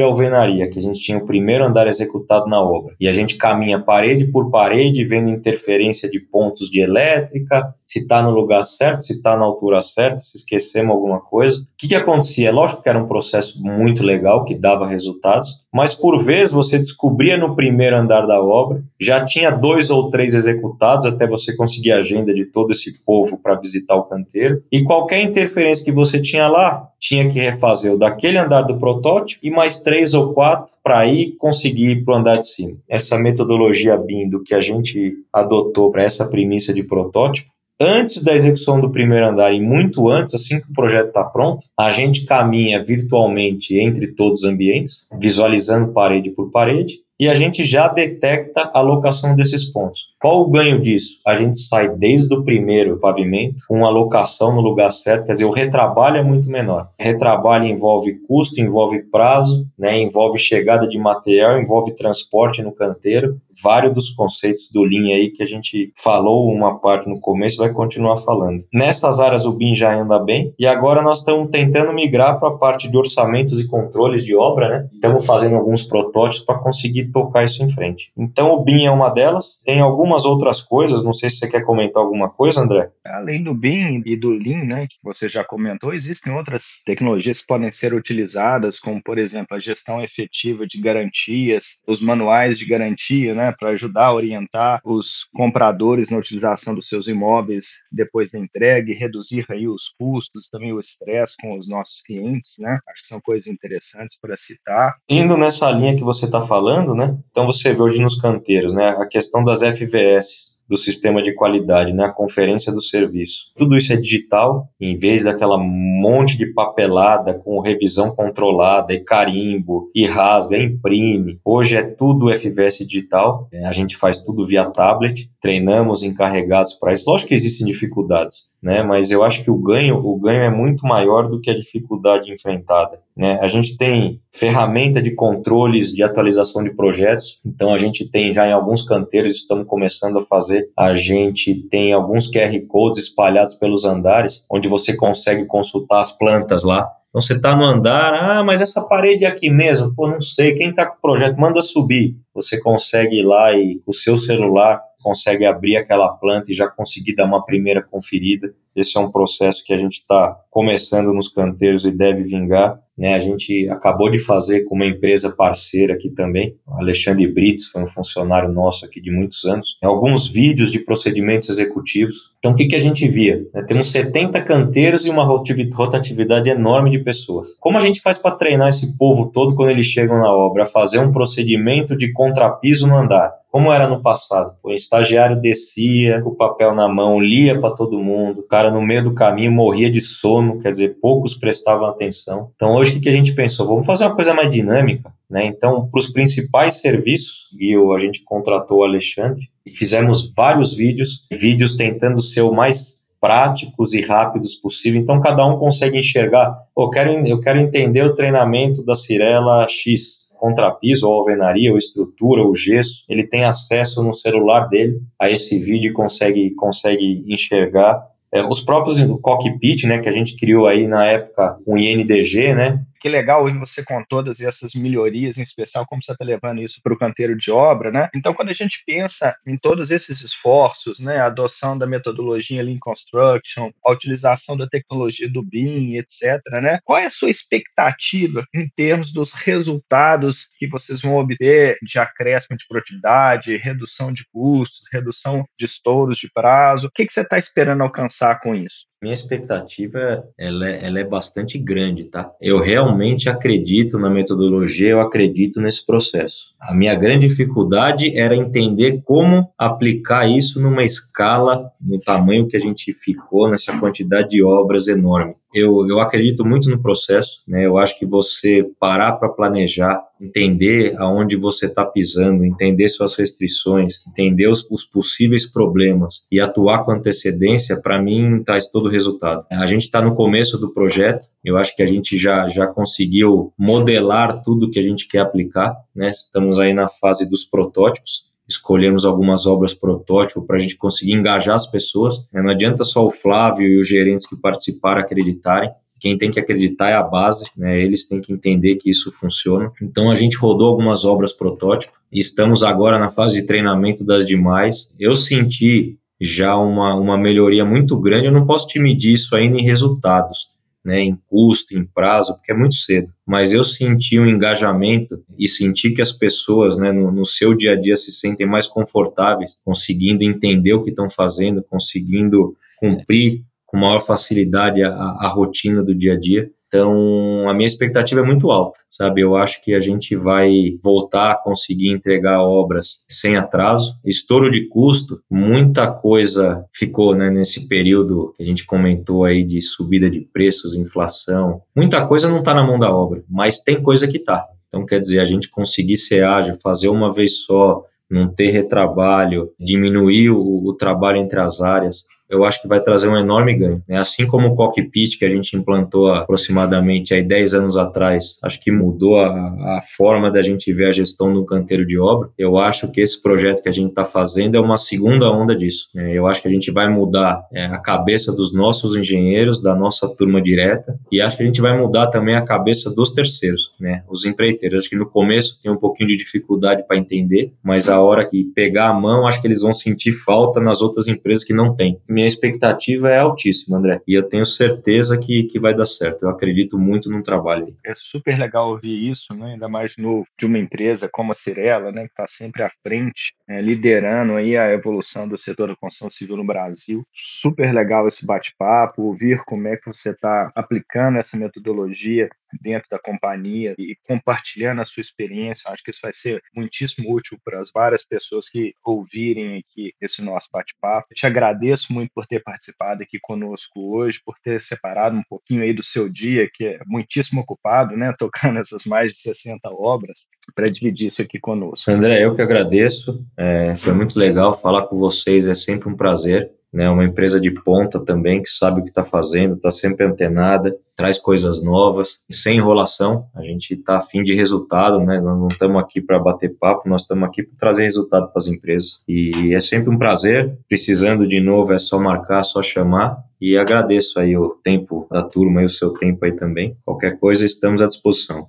alvenaria 0.00 0.68
que 0.68 0.78
a 0.78 0.82
gente 0.82 1.00
tinha 1.00 1.18
o 1.18 1.26
primeiro 1.26 1.64
andar 1.64 1.86
executado 1.86 2.46
na 2.46 2.60
obra 2.60 2.94
e 2.98 3.08
a 3.08 3.12
gente 3.12 3.36
caminha 3.36 3.80
parede 3.80 4.26
por 4.26 4.50
parede 4.50 5.04
vendo 5.04 5.30
interferência 5.30 6.08
de 6.08 6.20
pontos 6.20 6.68
de 6.68 6.80
elétrica, 6.80 7.74
se 7.86 8.00
está 8.00 8.22
no 8.22 8.30
lugar 8.30 8.64
certo, 8.64 9.02
se 9.02 9.14
está 9.14 9.36
na 9.36 9.44
altura 9.44 9.82
certa, 9.82 10.18
se 10.18 10.38
esquecemos 10.38 10.94
alguma 10.94 11.20
coisa. 11.20 11.60
O 11.60 11.66
que, 11.76 11.88
que 11.88 11.94
acontecia? 11.94 12.52
Lógico 12.52 12.82
que 12.82 12.88
era 12.88 12.98
um 12.98 13.06
processo 13.06 13.62
muito 13.62 14.02
legal, 14.02 14.44
que 14.44 14.54
dava 14.54 14.86
resultados, 14.86 15.48
mas 15.72 15.94
por 15.94 16.22
vezes 16.22 16.52
você 16.52 16.78
descobria 16.78 17.36
no 17.36 17.54
primeiro 17.54 17.96
andar 17.96 18.26
da 18.26 18.40
obra, 18.40 18.82
já 19.00 19.24
tinha 19.24 19.50
dois 19.50 19.90
ou 19.90 20.10
três 20.10 20.34
executados 20.34 21.06
até 21.06 21.26
você 21.26 21.54
conseguir 21.56 21.92
a 21.92 21.98
agenda 21.98 22.32
de 22.32 22.46
todo 22.46 22.70
esse 22.70 23.02
povo 23.04 23.38
para 23.42 23.56
visitar 23.56 23.96
o 23.96 24.04
canteiro, 24.04 24.62
e 24.70 24.82
qualquer 24.82 25.20
interferência 25.20 25.84
que 25.84 25.92
você 25.92 26.20
tinha 26.20 26.48
lá, 26.48 26.88
tinha 26.98 27.28
que 27.28 27.38
refazer 27.38 27.92
o 27.92 27.98
daquele 27.98 28.38
andar 28.38 28.62
do 28.62 28.78
protótipo 28.78 29.44
e 29.44 29.50
mais 29.50 29.80
três 29.80 30.14
ou 30.14 30.32
quatro 30.32 30.72
para 30.82 31.06
ir 31.06 31.36
conseguir 31.36 31.90
ir 31.90 32.04
para 32.04 32.14
o 32.14 32.16
andar 32.18 32.36
de 32.36 32.46
cima. 32.46 32.78
Essa 32.88 33.18
metodologia 33.18 33.96
BIM 33.96 34.30
do 34.30 34.42
que 34.42 34.54
a 34.54 34.62
gente 34.62 35.12
adotou 35.32 35.90
para 35.90 36.02
essa 36.02 36.26
premissa 36.26 36.72
de 36.72 36.82
protótipo 36.82 37.53
antes 37.80 38.22
da 38.22 38.34
execução 38.34 38.80
do 38.80 38.90
primeiro 38.90 39.26
andar 39.26 39.52
e 39.52 39.60
muito 39.60 40.08
antes, 40.08 40.34
assim 40.34 40.60
que 40.60 40.70
o 40.70 40.72
projeto 40.72 41.08
está 41.08 41.24
pronto, 41.24 41.64
a 41.78 41.92
gente 41.92 42.24
caminha 42.24 42.82
virtualmente 42.82 43.78
entre 43.78 44.14
todos 44.14 44.42
os 44.42 44.48
ambientes, 44.48 45.06
visualizando 45.18 45.92
parede 45.92 46.30
por 46.30 46.50
parede, 46.50 47.04
e 47.18 47.28
a 47.28 47.34
gente 47.34 47.64
já 47.64 47.88
detecta 47.88 48.70
a 48.74 48.80
locação 48.80 49.36
desses 49.36 49.64
pontos. 49.64 50.00
Qual 50.24 50.40
o 50.40 50.50
ganho 50.50 50.80
disso? 50.80 51.18
A 51.26 51.36
gente 51.36 51.58
sai 51.58 51.86
desde 51.86 52.34
o 52.34 52.42
primeiro 52.42 52.98
pavimento 52.98 53.62
com 53.68 53.84
a 53.84 53.90
locação 53.90 54.54
no 54.54 54.62
lugar 54.62 54.90
certo, 54.90 55.26
quer 55.26 55.32
dizer, 55.32 55.44
o 55.44 55.50
retrabalho 55.50 56.16
é 56.16 56.22
muito 56.22 56.48
menor. 56.48 56.88
Retrabalho 56.98 57.66
envolve 57.66 58.14
custo, 58.26 58.58
envolve 58.58 59.02
prazo, 59.02 59.66
né, 59.78 60.00
envolve 60.00 60.38
chegada 60.38 60.88
de 60.88 60.96
material, 60.96 61.60
envolve 61.60 61.94
transporte 61.94 62.62
no 62.62 62.72
canteiro, 62.72 63.38
vários 63.62 63.92
dos 63.92 64.10
conceitos 64.10 64.70
do 64.72 64.82
Lean 64.82 65.14
aí 65.14 65.30
que 65.30 65.42
a 65.42 65.46
gente 65.46 65.92
falou 65.94 66.50
uma 66.50 66.78
parte 66.78 67.08
no 67.08 67.20
começo 67.20 67.58
vai 67.58 67.70
continuar 67.70 68.16
falando. 68.18 68.64
Nessas 68.72 69.20
áreas 69.20 69.44
o 69.44 69.52
BIM 69.52 69.74
já 69.74 69.94
anda 69.94 70.18
bem 70.18 70.54
e 70.58 70.66
agora 70.66 71.02
nós 71.02 71.18
estamos 71.18 71.50
tentando 71.50 71.92
migrar 71.92 72.40
para 72.40 72.48
a 72.48 72.56
parte 72.56 72.90
de 72.90 72.96
orçamentos 72.96 73.60
e 73.60 73.68
controles 73.68 74.24
de 74.24 74.34
obra, 74.34 74.68
né? 74.68 74.88
Estamos 74.92 75.26
fazendo 75.26 75.56
alguns 75.56 75.82
protótipos 75.84 76.44
para 76.44 76.58
conseguir 76.58 77.10
tocar 77.12 77.44
isso 77.44 77.62
em 77.62 77.70
frente. 77.70 78.10
Então 78.16 78.52
o 78.54 78.62
BIM 78.62 78.86
é 78.86 78.90
uma 78.90 79.10
delas, 79.10 79.58
tem 79.64 79.80
algumas 79.80 80.13
algumas 80.14 80.24
outras 80.24 80.62
coisas, 80.62 81.02
não 81.02 81.12
sei 81.12 81.28
se 81.28 81.38
você 81.38 81.48
quer 81.48 81.64
comentar 81.64 82.02
alguma 82.02 82.30
coisa, 82.30 82.62
André. 82.62 82.90
Além 83.04 83.42
do 83.42 83.54
BIM 83.54 84.02
e 84.06 84.16
do 84.16 84.30
Lean, 84.30 84.64
né, 84.64 84.86
que 84.86 84.96
você 85.02 85.28
já 85.28 85.44
comentou, 85.44 85.92
existem 85.92 86.32
outras 86.32 86.82
tecnologias 86.86 87.40
que 87.40 87.46
podem 87.46 87.70
ser 87.70 87.92
utilizadas, 87.92 88.78
como, 88.78 89.02
por 89.02 89.18
exemplo, 89.18 89.56
a 89.56 89.58
gestão 89.58 90.00
efetiva 90.02 90.66
de 90.66 90.80
garantias, 90.80 91.80
os 91.86 92.00
manuais 92.00 92.58
de 92.58 92.66
garantia, 92.66 93.34
né, 93.34 93.52
para 93.58 93.70
ajudar 93.70 94.06
a 94.06 94.14
orientar 94.14 94.80
os 94.84 95.26
compradores 95.34 96.10
na 96.10 96.18
utilização 96.18 96.74
dos 96.74 96.88
seus 96.88 97.08
imóveis 97.08 97.74
depois 97.90 98.30
da 98.30 98.38
entrega 98.38 98.90
e 98.90 98.94
reduzir 98.94 99.44
aí 99.50 99.66
os 99.66 99.92
custos, 99.98 100.48
também 100.48 100.72
o 100.72 100.78
estresse 100.78 101.34
com 101.40 101.58
os 101.58 101.68
nossos 101.68 102.00
clientes, 102.02 102.56
né? 102.58 102.78
Acho 102.88 103.02
que 103.02 103.08
são 103.08 103.20
coisas 103.20 103.46
interessantes 103.46 104.18
para 104.20 104.36
citar. 104.36 104.94
Indo 105.08 105.36
nessa 105.36 105.70
linha 105.70 105.96
que 105.96 106.04
você 106.04 106.26
está 106.26 106.46
falando, 106.46 106.94
né? 106.94 107.16
Então 107.30 107.46
você 107.46 107.72
vê 107.72 107.80
hoje 107.80 108.00
nos 108.00 108.20
canteiros, 108.20 108.72
né, 108.72 108.90
a 108.98 109.06
questão 109.06 109.44
das 109.44 109.62
FV 110.04 110.54
do 110.68 110.76
sistema 110.76 111.22
de 111.22 111.34
qualidade, 111.34 111.92
né, 111.92 112.04
a 112.04 112.12
conferência 112.12 112.72
do 112.72 112.82
serviço. 112.82 113.52
Tudo 113.56 113.76
isso 113.76 113.92
é 113.92 113.96
digital, 113.96 114.68
em 114.80 114.96
vez 114.96 115.24
daquela 115.24 115.58
monte 115.58 116.36
de 116.36 116.46
papelada 116.46 117.34
com 117.34 117.60
revisão 117.60 118.14
controlada 118.14 118.92
e 118.92 119.00
carimbo 119.00 119.90
e 119.94 120.06
rasga, 120.06 120.56
imprime. 120.56 121.38
Hoje 121.44 121.76
é 121.76 121.82
tudo 121.82 122.34
FVS 122.34 122.78
digital, 122.78 123.48
é, 123.52 123.64
a 123.64 123.72
gente 123.72 123.96
faz 123.96 124.22
tudo 124.22 124.46
via 124.46 124.70
tablet, 124.70 125.30
treinamos 125.40 126.02
encarregados 126.02 126.74
para 126.74 126.92
isso. 126.92 127.08
Lógico 127.08 127.28
que 127.28 127.34
existem 127.34 127.66
dificuldades, 127.66 128.44
né, 128.64 128.82
mas 128.82 129.10
eu 129.10 129.22
acho 129.22 129.44
que 129.44 129.50
o 129.50 129.58
ganho, 129.58 129.96
o 129.96 130.18
ganho 130.18 130.40
é 130.40 130.48
muito 130.48 130.86
maior 130.86 131.28
do 131.28 131.38
que 131.38 131.50
a 131.50 131.54
dificuldade 131.54 132.32
enfrentada. 132.32 132.98
Né? 133.14 133.38
A 133.42 133.46
gente 133.46 133.76
tem 133.76 134.22
ferramenta 134.32 135.02
de 135.02 135.10
controles 135.10 135.92
de 135.92 136.02
atualização 136.02 136.64
de 136.64 136.70
projetos, 136.70 137.38
então 137.44 137.74
a 137.74 137.78
gente 137.78 138.10
tem 138.10 138.32
já 138.32 138.48
em 138.48 138.52
alguns 138.52 138.82
canteiros, 138.86 139.34
estamos 139.34 139.66
começando 139.66 140.18
a 140.18 140.24
fazer, 140.24 140.70
a 140.78 140.96
gente 140.96 141.54
tem 141.68 141.92
alguns 141.92 142.30
QR 142.30 142.58
Codes 142.66 143.00
espalhados 143.00 143.54
pelos 143.54 143.84
andares, 143.84 144.42
onde 144.50 144.66
você 144.66 144.96
consegue 144.96 145.44
consultar 145.44 146.00
as 146.00 146.16
plantas 146.16 146.64
lá. 146.64 146.90
Então 147.10 147.20
você 147.20 147.34
está 147.34 147.54
no 147.54 147.64
andar, 147.64 148.14
ah, 148.14 148.42
mas 148.42 148.62
essa 148.62 148.80
parede 148.80 149.26
é 149.26 149.28
aqui 149.28 149.50
mesmo, 149.50 149.94
pô, 149.94 150.08
não 150.08 150.22
sei, 150.22 150.54
quem 150.54 150.70
está 150.70 150.86
com 150.86 150.96
o 150.96 151.00
projeto, 151.02 151.38
manda 151.38 151.60
subir. 151.60 152.16
Você 152.34 152.58
consegue 152.58 153.20
ir 153.20 153.24
lá 153.24 153.52
e 153.52 153.80
o 153.86 153.92
seu 153.92 154.16
celular 154.16 154.82
consegue 155.04 155.44
abrir 155.44 155.76
aquela 155.76 156.08
planta 156.08 156.50
e 156.50 156.54
já 156.54 156.66
conseguir 156.66 157.14
dar 157.14 157.26
uma 157.26 157.44
primeira 157.44 157.82
conferida. 157.82 158.54
Esse 158.74 158.96
é 158.96 159.00
um 159.00 159.12
processo 159.12 159.62
que 159.64 159.72
a 159.72 159.76
gente 159.76 159.98
está 159.98 160.34
começando 160.50 161.12
nos 161.12 161.28
canteiros 161.28 161.84
e 161.86 161.92
deve 161.92 162.24
vingar. 162.24 162.80
Né, 162.96 163.12
a 163.12 163.18
gente 163.18 163.68
acabou 163.70 164.08
de 164.08 164.20
fazer 164.20 164.62
com 164.64 164.76
uma 164.76 164.86
empresa 164.86 165.34
parceira 165.36 165.94
aqui 165.94 166.10
também, 166.10 166.54
Alexandre 166.78 167.26
Brits, 167.26 167.66
foi 167.66 167.82
um 167.82 167.88
funcionário 167.88 168.52
nosso 168.52 168.86
aqui 168.86 169.00
de 169.00 169.10
muitos 169.10 169.44
anos, 169.44 169.76
alguns 169.82 170.28
vídeos 170.28 170.70
de 170.70 170.78
procedimentos 170.78 171.48
executivos. 171.48 172.14
Então, 172.38 172.52
o 172.52 172.54
que, 172.54 172.66
que 172.66 172.76
a 172.76 172.78
gente 172.78 173.08
via? 173.08 173.44
Né, 173.52 173.64
temos 173.66 173.90
70 173.90 174.40
canteiros 174.42 175.06
e 175.06 175.10
uma 175.10 175.24
rotatividade 175.24 176.48
enorme 176.48 176.88
de 176.88 177.00
pessoas. 177.00 177.48
Como 177.58 177.76
a 177.76 177.80
gente 177.80 178.00
faz 178.00 178.16
para 178.16 178.36
treinar 178.36 178.68
esse 178.68 178.96
povo 178.96 179.28
todo 179.32 179.56
quando 179.56 179.70
eles 179.70 179.86
chegam 179.86 180.20
na 180.20 180.32
obra 180.32 180.64
fazer 180.64 181.00
um 181.00 181.10
procedimento 181.10 181.96
de 181.96 182.12
contrapiso 182.12 182.86
no 182.86 182.96
andar? 182.96 183.32
Como 183.54 183.72
era 183.72 183.86
no 183.86 184.02
passado? 184.02 184.56
O 184.64 184.72
estagiário 184.72 185.40
descia 185.40 186.20
com 186.22 186.30
o 186.30 186.34
papel 186.34 186.74
na 186.74 186.88
mão, 186.88 187.20
lia 187.20 187.60
para 187.60 187.72
todo 187.72 188.02
mundo, 188.02 188.40
o 188.40 188.48
cara 188.48 188.68
no 188.68 188.82
meio 188.82 189.04
do 189.04 189.14
caminho 189.14 189.52
morria 189.52 189.88
de 189.88 190.00
sono, 190.00 190.58
quer 190.58 190.70
dizer, 190.70 190.96
poucos 191.00 191.34
prestavam 191.34 191.86
atenção. 191.86 192.50
Então 192.56 192.74
hoje 192.74 192.98
o 192.98 193.00
que 193.00 193.08
a 193.08 193.12
gente 193.12 193.32
pensou? 193.32 193.68
Vamos 193.68 193.86
fazer 193.86 194.06
uma 194.06 194.14
coisa 194.16 194.34
mais 194.34 194.52
dinâmica, 194.52 195.14
né? 195.30 195.46
Então, 195.46 195.88
para 195.88 196.00
os 196.00 196.10
principais 196.10 196.80
serviços, 196.80 197.44
e 197.56 197.76
a 197.76 198.00
gente 198.00 198.24
contratou 198.24 198.78
o 198.78 198.84
Alexandre 198.84 199.48
e 199.64 199.70
fizemos 199.70 200.34
vários 200.34 200.74
vídeos, 200.74 201.24
vídeos 201.30 201.76
tentando 201.76 202.20
ser 202.20 202.40
o 202.40 202.52
mais 202.52 203.04
práticos 203.20 203.94
e 203.94 204.00
rápidos 204.00 204.56
possível. 204.56 205.00
Então, 205.00 205.20
cada 205.20 205.46
um 205.46 205.60
consegue 205.60 205.96
enxergar. 205.96 206.58
Eu, 206.76 206.90
quero, 206.90 207.24
eu 207.24 207.38
quero 207.38 207.60
entender 207.60 208.02
o 208.02 208.16
treinamento 208.16 208.84
da 208.84 208.96
Cirela 208.96 209.64
X 209.68 210.23
contrapiso, 210.44 211.08
ou 211.08 211.20
alvenaria, 211.20 211.72
ou 211.72 211.78
estrutura, 211.78 212.42
ou 212.42 212.54
gesso, 212.54 213.02
ele 213.08 213.26
tem 213.26 213.44
acesso 213.44 214.02
no 214.02 214.12
celular 214.12 214.68
dele 214.68 215.00
a 215.18 215.30
esse 215.30 215.58
vídeo 215.58 215.90
e 215.90 215.94
consegue, 215.94 216.50
consegue 216.54 217.24
enxergar. 217.26 218.06
É, 218.30 218.42
os 218.42 218.60
próprios 218.60 219.00
cockpit, 219.22 219.84
né, 219.84 220.00
que 220.00 220.08
a 220.08 220.12
gente 220.12 220.36
criou 220.36 220.66
aí 220.66 220.86
na 220.86 221.06
época, 221.06 221.56
o 221.66 221.78
INDG, 221.78 222.52
né, 222.52 222.82
que 223.04 223.08
legal 223.10 223.42
ouvir 223.42 223.58
você 223.58 223.84
com 223.84 224.02
todas 224.02 224.40
essas 224.40 224.72
melhorias, 224.72 225.36
em 225.36 225.42
especial 225.42 225.84
como 225.86 226.02
você 226.02 226.12
está 226.12 226.24
levando 226.24 226.62
isso 226.62 226.80
para 226.82 226.94
o 226.94 226.96
canteiro 226.96 227.36
de 227.36 227.50
obra, 227.50 227.90
né? 227.90 228.08
Então, 228.14 228.32
quando 228.32 228.48
a 228.48 228.54
gente 228.54 228.82
pensa 228.86 229.36
em 229.46 229.58
todos 229.58 229.90
esses 229.90 230.22
esforços, 230.22 230.98
né, 231.00 231.18
a 231.18 231.26
adoção 231.26 231.76
da 231.76 231.86
metodologia 231.86 232.62
Lean 232.62 232.78
Construction, 232.80 233.70
a 233.84 233.92
utilização 233.92 234.56
da 234.56 234.66
tecnologia 234.66 235.28
do 235.28 235.42
BIM, 235.42 235.96
etc., 235.98 236.40
né? 236.62 236.78
Qual 236.82 236.98
é 236.98 237.04
a 237.04 237.10
sua 237.10 237.28
expectativa 237.28 238.42
em 238.54 238.70
termos 238.74 239.12
dos 239.12 239.34
resultados 239.34 240.48
que 240.58 240.66
vocês 240.66 241.02
vão 241.02 241.16
obter 241.16 241.76
de 241.82 241.98
acréscimo 241.98 242.56
de 242.56 242.66
produtividade, 242.66 243.58
redução 243.58 244.14
de 244.14 244.24
custos, 244.32 244.88
redução 244.90 245.44
de 245.58 245.66
estouros 245.66 246.16
de 246.16 246.30
prazo? 246.32 246.86
O 246.86 246.90
que, 246.90 247.04
que 247.04 247.12
você 247.12 247.20
está 247.20 247.36
esperando 247.36 247.82
alcançar 247.82 248.40
com 248.40 248.54
isso? 248.54 248.86
Minha 249.04 249.12
expectativa 249.12 250.24
ela 250.38 250.66
é, 250.66 250.86
ela 250.86 250.98
é 250.98 251.04
bastante 251.04 251.58
grande, 251.58 252.04
tá? 252.04 252.32
Eu 252.40 252.58
realmente 252.58 253.28
acredito 253.28 253.98
na 253.98 254.08
metodologia, 254.08 254.88
eu 254.88 255.00
acredito 255.00 255.60
nesse 255.60 255.84
processo. 255.84 256.54
A 256.58 256.74
minha 256.74 256.94
grande 256.94 257.28
dificuldade 257.28 258.16
era 258.18 258.34
entender 258.34 259.02
como 259.04 259.52
aplicar 259.58 260.26
isso 260.26 260.58
numa 260.58 260.82
escala, 260.82 261.70
no 261.78 262.00
tamanho 262.00 262.48
que 262.48 262.56
a 262.56 262.60
gente 262.60 262.94
ficou, 262.94 263.50
nessa 263.50 263.78
quantidade 263.78 264.30
de 264.30 264.42
obras 264.42 264.88
enorme 264.88 265.34
eu, 265.54 265.86
eu 265.88 266.00
acredito 266.00 266.44
muito 266.44 266.68
no 266.68 266.82
processo, 266.82 267.42
né? 267.46 267.64
Eu 267.64 267.78
acho 267.78 267.96
que 267.98 268.04
você 268.04 268.66
parar 268.80 269.12
para 269.12 269.28
planejar, 269.28 270.02
entender 270.20 270.94
aonde 270.98 271.36
você 271.36 271.66
está 271.66 271.84
pisando, 271.84 272.44
entender 272.44 272.88
suas 272.88 273.14
restrições, 273.14 273.96
entender 274.08 274.48
os, 274.48 274.68
os, 274.70 274.84
possíveis 274.84 275.50
problemas 275.50 276.22
e 276.30 276.40
atuar 276.40 276.84
com 276.84 276.92
antecedência, 276.92 277.80
para 277.80 278.02
mim 278.02 278.42
traz 278.44 278.70
todo 278.70 278.86
o 278.86 278.90
resultado. 278.90 279.46
A 279.50 279.66
gente 279.66 279.82
está 279.82 280.02
no 280.02 280.14
começo 280.14 280.58
do 280.58 280.72
projeto, 280.72 281.28
eu 281.44 281.56
acho 281.56 281.76
que 281.76 281.82
a 281.82 281.86
gente 281.86 282.18
já, 282.18 282.48
já 282.48 282.66
conseguiu 282.66 283.52
modelar 283.56 284.42
tudo 284.42 284.70
que 284.70 284.80
a 284.80 284.82
gente 284.82 285.06
quer 285.06 285.20
aplicar, 285.20 285.74
né? 285.94 286.10
Estamos 286.10 286.58
aí 286.58 286.74
na 286.74 286.88
fase 286.88 287.28
dos 287.28 287.44
protótipos 287.44 288.33
escolhemos 288.54 289.04
algumas 289.04 289.46
obras 289.46 289.74
protótipo 289.74 290.42
para 290.42 290.56
a 290.56 290.60
gente 290.60 290.76
conseguir 290.76 291.12
engajar 291.12 291.54
as 291.54 291.66
pessoas. 291.66 292.18
Né? 292.32 292.42
Não 292.42 292.50
adianta 292.50 292.84
só 292.84 293.06
o 293.06 293.10
Flávio 293.10 293.66
e 293.66 293.80
os 293.80 293.88
gerentes 293.88 294.26
que 294.26 294.36
participaram 294.36 295.00
acreditarem. 295.00 295.70
Quem 296.00 296.18
tem 296.18 296.30
que 296.30 296.40
acreditar 296.40 296.90
é 296.90 296.94
a 296.94 297.02
base, 297.02 297.46
né? 297.56 297.80
eles 297.80 298.06
têm 298.06 298.20
que 298.20 298.32
entender 298.32 298.76
que 298.76 298.90
isso 298.90 299.12
funciona. 299.18 299.70
Então 299.80 300.10
a 300.10 300.14
gente 300.14 300.36
rodou 300.36 300.68
algumas 300.68 301.04
obras 301.04 301.32
protótipo 301.32 301.92
e 302.12 302.20
estamos 302.20 302.62
agora 302.62 302.98
na 302.98 303.10
fase 303.10 303.40
de 303.40 303.46
treinamento 303.46 304.04
das 304.04 304.26
demais. 304.26 304.92
Eu 304.98 305.16
senti 305.16 305.96
já 306.20 306.56
uma, 306.56 306.94
uma 306.94 307.18
melhoria 307.18 307.64
muito 307.64 307.98
grande, 307.98 308.26
eu 308.26 308.32
não 308.32 308.46
posso 308.46 308.68
te 308.68 308.78
medir 308.78 309.14
isso 309.14 309.34
ainda 309.34 309.58
em 309.58 309.64
resultados, 309.64 310.48
né, 310.84 311.00
em 311.00 311.16
custo, 311.28 311.76
em 311.76 311.84
prazo, 311.84 312.34
porque 312.34 312.52
é 312.52 312.54
muito 312.54 312.74
cedo. 312.74 313.08
Mas 313.26 313.54
eu 313.54 313.64
senti 313.64 314.18
um 314.18 314.28
engajamento 314.28 315.24
e 315.38 315.48
senti 315.48 315.90
que 315.92 316.02
as 316.02 316.12
pessoas, 316.12 316.76
né, 316.76 316.92
no, 316.92 317.10
no 317.10 317.24
seu 317.24 317.54
dia 317.54 317.72
a 317.72 317.80
dia 317.80 317.96
se 317.96 318.12
sentem 318.12 318.46
mais 318.46 318.66
confortáveis, 318.66 319.58
conseguindo 319.64 320.22
entender 320.22 320.74
o 320.74 320.82
que 320.82 320.90
estão 320.90 321.08
fazendo, 321.08 321.62
conseguindo 321.62 322.54
cumprir 322.78 323.42
com 323.64 323.78
maior 323.78 324.00
facilidade 324.00 324.82
a, 324.82 324.90
a 324.90 325.28
rotina 325.28 325.82
do 325.82 325.94
dia 325.94 326.12
a 326.12 326.20
dia. 326.20 326.50
Então, 326.74 327.48
a 327.48 327.54
minha 327.54 327.68
expectativa 327.68 328.20
é 328.20 328.24
muito 328.24 328.50
alta, 328.50 328.80
sabe? 328.90 329.20
Eu 329.20 329.36
acho 329.36 329.62
que 329.62 329.74
a 329.74 329.80
gente 329.80 330.16
vai 330.16 330.76
voltar 330.82 331.30
a 331.30 331.36
conseguir 331.36 331.88
entregar 331.88 332.42
obras 332.42 332.98
sem 333.08 333.36
atraso. 333.36 333.94
Estouro 334.04 334.50
de 334.50 334.68
custo, 334.68 335.20
muita 335.30 335.86
coisa 335.86 336.64
ficou 336.72 337.14
né, 337.14 337.30
nesse 337.30 337.68
período 337.68 338.34
que 338.36 338.42
a 338.42 338.46
gente 338.46 338.66
comentou 338.66 339.24
aí 339.24 339.44
de 339.44 339.62
subida 339.62 340.10
de 340.10 340.22
preços, 340.32 340.74
inflação. 340.74 341.62
Muita 341.76 342.04
coisa 342.08 342.28
não 342.28 342.40
está 342.40 342.52
na 342.52 342.66
mão 342.66 342.76
da 342.76 342.92
obra, 342.92 343.22
mas 343.30 343.62
tem 343.62 343.80
coisa 343.80 344.08
que 344.08 344.16
está. 344.16 344.44
Então, 344.66 344.84
quer 344.84 344.98
dizer, 344.98 345.20
a 345.20 345.24
gente 345.24 345.48
conseguir 345.48 345.96
ser 345.96 346.24
ágil, 346.24 346.58
fazer 346.60 346.88
uma 346.88 347.12
vez 347.12 347.44
só, 347.44 347.84
não 348.10 348.26
ter 348.26 348.50
retrabalho, 348.50 349.52
diminuir 349.60 350.30
o, 350.30 350.66
o 350.66 350.74
trabalho 350.74 351.18
entre 351.18 351.38
as 351.38 351.62
áreas, 351.62 352.04
eu 352.34 352.44
acho 352.44 352.60
que 352.60 352.68
vai 352.68 352.80
trazer 352.80 353.08
um 353.08 353.16
enorme 353.16 353.54
ganho. 353.54 353.82
Né? 353.88 353.96
Assim 353.96 354.26
como 354.26 354.48
o 354.48 354.54
cockpit 354.54 355.18
que 355.18 355.24
a 355.24 355.28
gente 355.28 355.56
implantou 355.56 356.12
aproximadamente 356.12 357.14
há 357.14 357.22
10 357.22 357.54
anos 357.54 357.76
atrás, 357.76 358.36
acho 358.42 358.60
que 358.60 358.70
mudou 358.70 359.18
a, 359.18 359.78
a 359.78 359.80
forma 359.96 360.30
da 360.30 360.42
gente 360.42 360.72
ver 360.72 360.88
a 360.88 360.92
gestão 360.92 361.32
do 361.32 361.44
canteiro 361.44 361.86
de 361.86 361.98
obra. 361.98 362.28
Eu 362.36 362.58
acho 362.58 362.90
que 362.90 363.00
esse 363.00 363.20
projeto 363.20 363.62
que 363.62 363.68
a 363.68 363.72
gente 363.72 363.90
está 363.90 364.04
fazendo 364.04 364.56
é 364.56 364.60
uma 364.60 364.76
segunda 364.76 365.30
onda 365.30 365.54
disso. 365.54 365.88
Né? 365.94 366.12
Eu 366.12 366.26
acho 366.26 366.42
que 366.42 366.48
a 366.48 366.50
gente 366.50 366.70
vai 366.70 366.88
mudar 366.88 367.46
é, 367.52 367.66
a 367.66 367.78
cabeça 367.78 368.32
dos 368.32 368.52
nossos 368.52 368.96
engenheiros, 368.96 369.62
da 369.62 369.74
nossa 369.74 370.08
turma 370.14 370.42
direta, 370.42 370.98
e 371.10 371.20
acho 371.20 371.36
que 371.36 371.42
a 371.42 371.46
gente 371.46 371.60
vai 371.60 371.78
mudar 371.78 372.08
também 372.08 372.34
a 372.34 372.42
cabeça 372.42 372.92
dos 372.94 373.12
terceiros, 373.12 373.72
né? 373.78 374.02
os 374.08 374.24
empreiteiros. 374.24 374.82
Acho 374.82 374.90
que 374.90 374.96
no 374.96 375.06
começo 375.06 375.60
tem 375.62 375.70
um 375.70 375.76
pouquinho 375.76 376.10
de 376.10 376.16
dificuldade 376.16 376.84
para 376.86 376.98
entender, 376.98 377.52
mas 377.62 377.88
a 377.88 378.00
hora 378.00 378.28
que 378.28 378.44
pegar 378.54 378.88
a 378.88 378.94
mão, 378.94 379.26
acho 379.26 379.40
que 379.40 379.46
eles 379.46 379.62
vão 379.62 379.72
sentir 379.72 380.12
falta 380.12 380.60
nas 380.60 380.82
outras 380.82 381.08
empresas 381.08 381.44
que 381.44 381.52
não 381.52 381.74
têm 381.74 381.98
expectativa 382.26 383.10
é 383.10 383.18
altíssima, 383.18 383.78
André. 383.78 384.00
E 384.06 384.14
eu 384.14 384.28
tenho 384.28 384.44
certeza 384.44 385.18
que, 385.18 385.44
que 385.44 385.58
vai 385.58 385.74
dar 385.74 385.86
certo. 385.86 386.24
Eu 386.24 386.30
acredito 386.30 386.78
muito 386.78 387.10
no 387.10 387.22
trabalho. 387.22 387.76
É 387.84 387.94
super 387.94 388.38
legal 388.38 388.70
ouvir 388.70 389.10
isso, 389.10 389.34
né? 389.34 389.52
ainda 389.52 389.68
mais 389.68 389.96
no, 389.96 390.24
de 390.38 390.46
uma 390.46 390.58
empresa 390.58 391.08
como 391.12 391.32
a 391.32 391.34
Cirela, 391.34 391.90
né? 391.90 392.02
que 392.02 392.12
está 392.12 392.26
sempre 392.26 392.62
à 392.62 392.70
frente, 392.82 393.34
é, 393.48 393.60
liderando 393.60 394.34
aí 394.34 394.56
a 394.56 394.72
evolução 394.72 395.28
do 395.28 395.36
setor 395.36 395.68
da 395.68 395.76
construção 395.76 396.10
civil 396.10 396.36
no 396.36 396.44
Brasil. 396.44 397.06
Super 397.12 397.72
legal 397.72 398.06
esse 398.08 398.24
bate-papo, 398.24 399.02
ouvir 399.02 399.44
como 399.44 399.68
é 399.68 399.76
que 399.76 399.86
você 399.86 400.10
está 400.10 400.50
aplicando 400.54 401.18
essa 401.18 401.36
metodologia 401.36 402.28
dentro 402.60 402.88
da 402.88 402.98
companhia 402.98 403.74
e 403.78 403.96
compartilhando 404.06 404.80
a 404.80 404.84
sua 404.84 405.00
experiência. 405.00 405.70
Acho 405.70 405.82
que 405.82 405.90
isso 405.90 406.00
vai 406.02 406.12
ser 406.12 406.42
muitíssimo 406.54 407.12
útil 407.12 407.38
para 407.44 407.60
as 407.60 407.70
várias 407.72 408.04
pessoas 408.04 408.48
que 408.48 408.74
ouvirem 408.84 409.58
aqui 409.58 409.92
esse 410.00 410.22
nosso 410.22 410.48
bate-papo. 410.52 411.08
Te 411.14 411.26
agradeço 411.26 411.92
muito 411.92 412.10
por 412.14 412.26
ter 412.26 412.42
participado 412.42 413.02
aqui 413.02 413.18
conosco 413.20 413.96
hoje, 413.96 414.20
por 414.24 414.36
ter 414.42 414.60
separado 414.60 415.16
um 415.16 415.22
pouquinho 415.28 415.62
aí 415.62 415.72
do 415.72 415.82
seu 415.82 416.08
dia, 416.08 416.48
que 416.52 416.64
é 416.64 416.80
muitíssimo 416.86 417.40
ocupado, 417.40 417.96
né, 417.96 418.12
tocando 418.18 418.58
essas 418.58 418.84
mais 418.84 419.12
de 419.12 419.18
60 419.18 419.68
obras, 419.70 420.28
para 420.54 420.66
dividir 420.66 421.08
isso 421.08 421.22
aqui 421.22 421.38
conosco. 421.38 421.90
André, 421.90 422.24
eu 422.24 422.34
que 422.34 422.42
agradeço. 422.42 423.24
É, 423.36 423.74
foi 423.76 423.92
muito 423.92 424.18
legal 424.18 424.54
falar 424.54 424.86
com 424.86 424.98
vocês, 424.98 425.46
é 425.46 425.54
sempre 425.54 425.88
um 425.88 425.96
prazer 425.96 426.50
né, 426.74 426.90
uma 426.90 427.04
empresa 427.04 427.40
de 427.40 427.52
ponta 427.52 428.04
também 428.04 428.42
que 428.42 428.50
sabe 428.50 428.80
o 428.80 428.82
que 428.82 428.88
está 428.88 429.04
fazendo, 429.04 429.54
está 429.54 429.70
sempre 429.70 430.04
antenada, 430.04 430.76
traz 430.96 431.20
coisas 431.20 431.62
novas, 431.62 432.18
sem 432.28 432.56
enrolação. 432.56 433.28
A 433.32 433.42
gente 433.42 433.74
está 433.74 433.98
afim 433.98 434.24
de 434.24 434.34
resultado, 434.34 434.98
né? 434.98 435.20
Nós 435.20 435.38
não 435.38 435.46
estamos 435.46 435.80
aqui 435.80 436.00
para 436.00 436.18
bater 436.18 436.48
papo, 436.58 436.88
nós 436.88 437.02
estamos 437.02 437.28
aqui 437.28 437.44
para 437.44 437.56
trazer 437.56 437.84
resultado 437.84 438.26
para 438.26 438.38
as 438.38 438.48
empresas. 438.48 439.00
E 439.06 439.54
é 439.54 439.60
sempre 439.60 439.88
um 439.88 439.96
prazer. 439.96 440.58
Precisando 440.68 441.28
de 441.28 441.40
novo 441.40 441.72
é 441.72 441.78
só 441.78 441.96
marcar, 441.96 442.42
só 442.42 442.60
chamar. 442.60 443.22
E 443.40 443.56
agradeço 443.56 444.18
aí 444.18 444.36
o 444.36 444.48
tempo 444.48 445.06
da 445.08 445.22
turma 445.22 445.62
e 445.62 445.66
o 445.66 445.70
seu 445.70 445.90
tempo 445.90 446.24
aí 446.24 446.32
também. 446.32 446.76
Qualquer 446.84 447.20
coisa 447.20 447.46
estamos 447.46 447.80
à 447.80 447.86
disposição. 447.86 448.48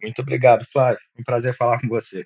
Muito 0.00 0.22
obrigado, 0.22 0.64
Flávio. 0.72 1.00
Um 1.18 1.24
prazer 1.24 1.56
falar 1.56 1.80
com 1.80 1.88
você. 1.88 2.24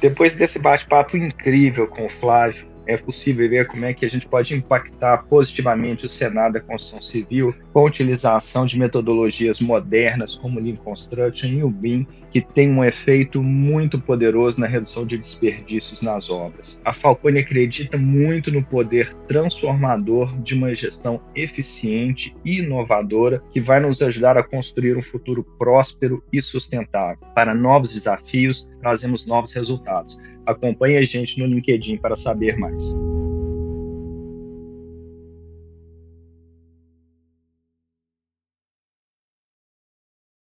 Depois 0.00 0.34
desse 0.34 0.58
bate-papo 0.58 1.16
incrível 1.16 1.88
com 1.88 2.04
o 2.06 2.08
Flávio, 2.08 2.67
é 2.88 2.96
possível 2.96 3.48
ver 3.48 3.66
como 3.66 3.84
é 3.84 3.92
que 3.92 4.04
a 4.04 4.08
gente 4.08 4.26
pode 4.26 4.54
impactar 4.54 5.18
positivamente 5.28 6.06
o 6.06 6.08
Senado 6.08 6.54
da 6.54 6.60
Construção 6.60 7.02
Civil 7.02 7.54
com 7.72 7.80
a 7.80 7.84
utilização 7.84 8.64
de 8.64 8.78
metodologias 8.78 9.60
modernas 9.60 10.34
como 10.34 10.58
o 10.58 10.62
Lean 10.62 10.76
Construction 10.76 11.48
e 11.48 11.62
o 11.62 11.68
BIM, 11.68 12.06
que 12.30 12.40
tem 12.40 12.70
um 12.70 12.82
efeito 12.82 13.42
muito 13.42 14.00
poderoso 14.00 14.60
na 14.60 14.66
redução 14.66 15.06
de 15.06 15.18
desperdícios 15.18 16.00
nas 16.00 16.30
obras. 16.30 16.80
A 16.84 16.94
Falcone 16.94 17.40
acredita 17.40 17.98
muito 17.98 18.50
no 18.50 18.62
poder 18.62 19.12
transformador 19.26 20.34
de 20.40 20.54
uma 20.54 20.74
gestão 20.74 21.20
eficiente 21.36 22.34
e 22.44 22.58
inovadora 22.58 23.42
que 23.50 23.60
vai 23.60 23.80
nos 23.80 24.00
ajudar 24.00 24.38
a 24.38 24.42
construir 24.42 24.96
um 24.96 25.02
futuro 25.02 25.44
próspero 25.58 26.22
e 26.32 26.40
sustentável. 26.40 27.18
Para 27.34 27.54
novos 27.54 27.92
desafios, 27.92 28.68
trazemos 28.80 29.26
novos 29.26 29.52
resultados. 29.52 30.18
Acompanhe 30.48 30.96
a 30.96 31.04
gente 31.04 31.38
no 31.38 31.46
LinkedIn 31.46 31.98
para 31.98 32.16
saber 32.16 32.56
mais. 32.56 32.82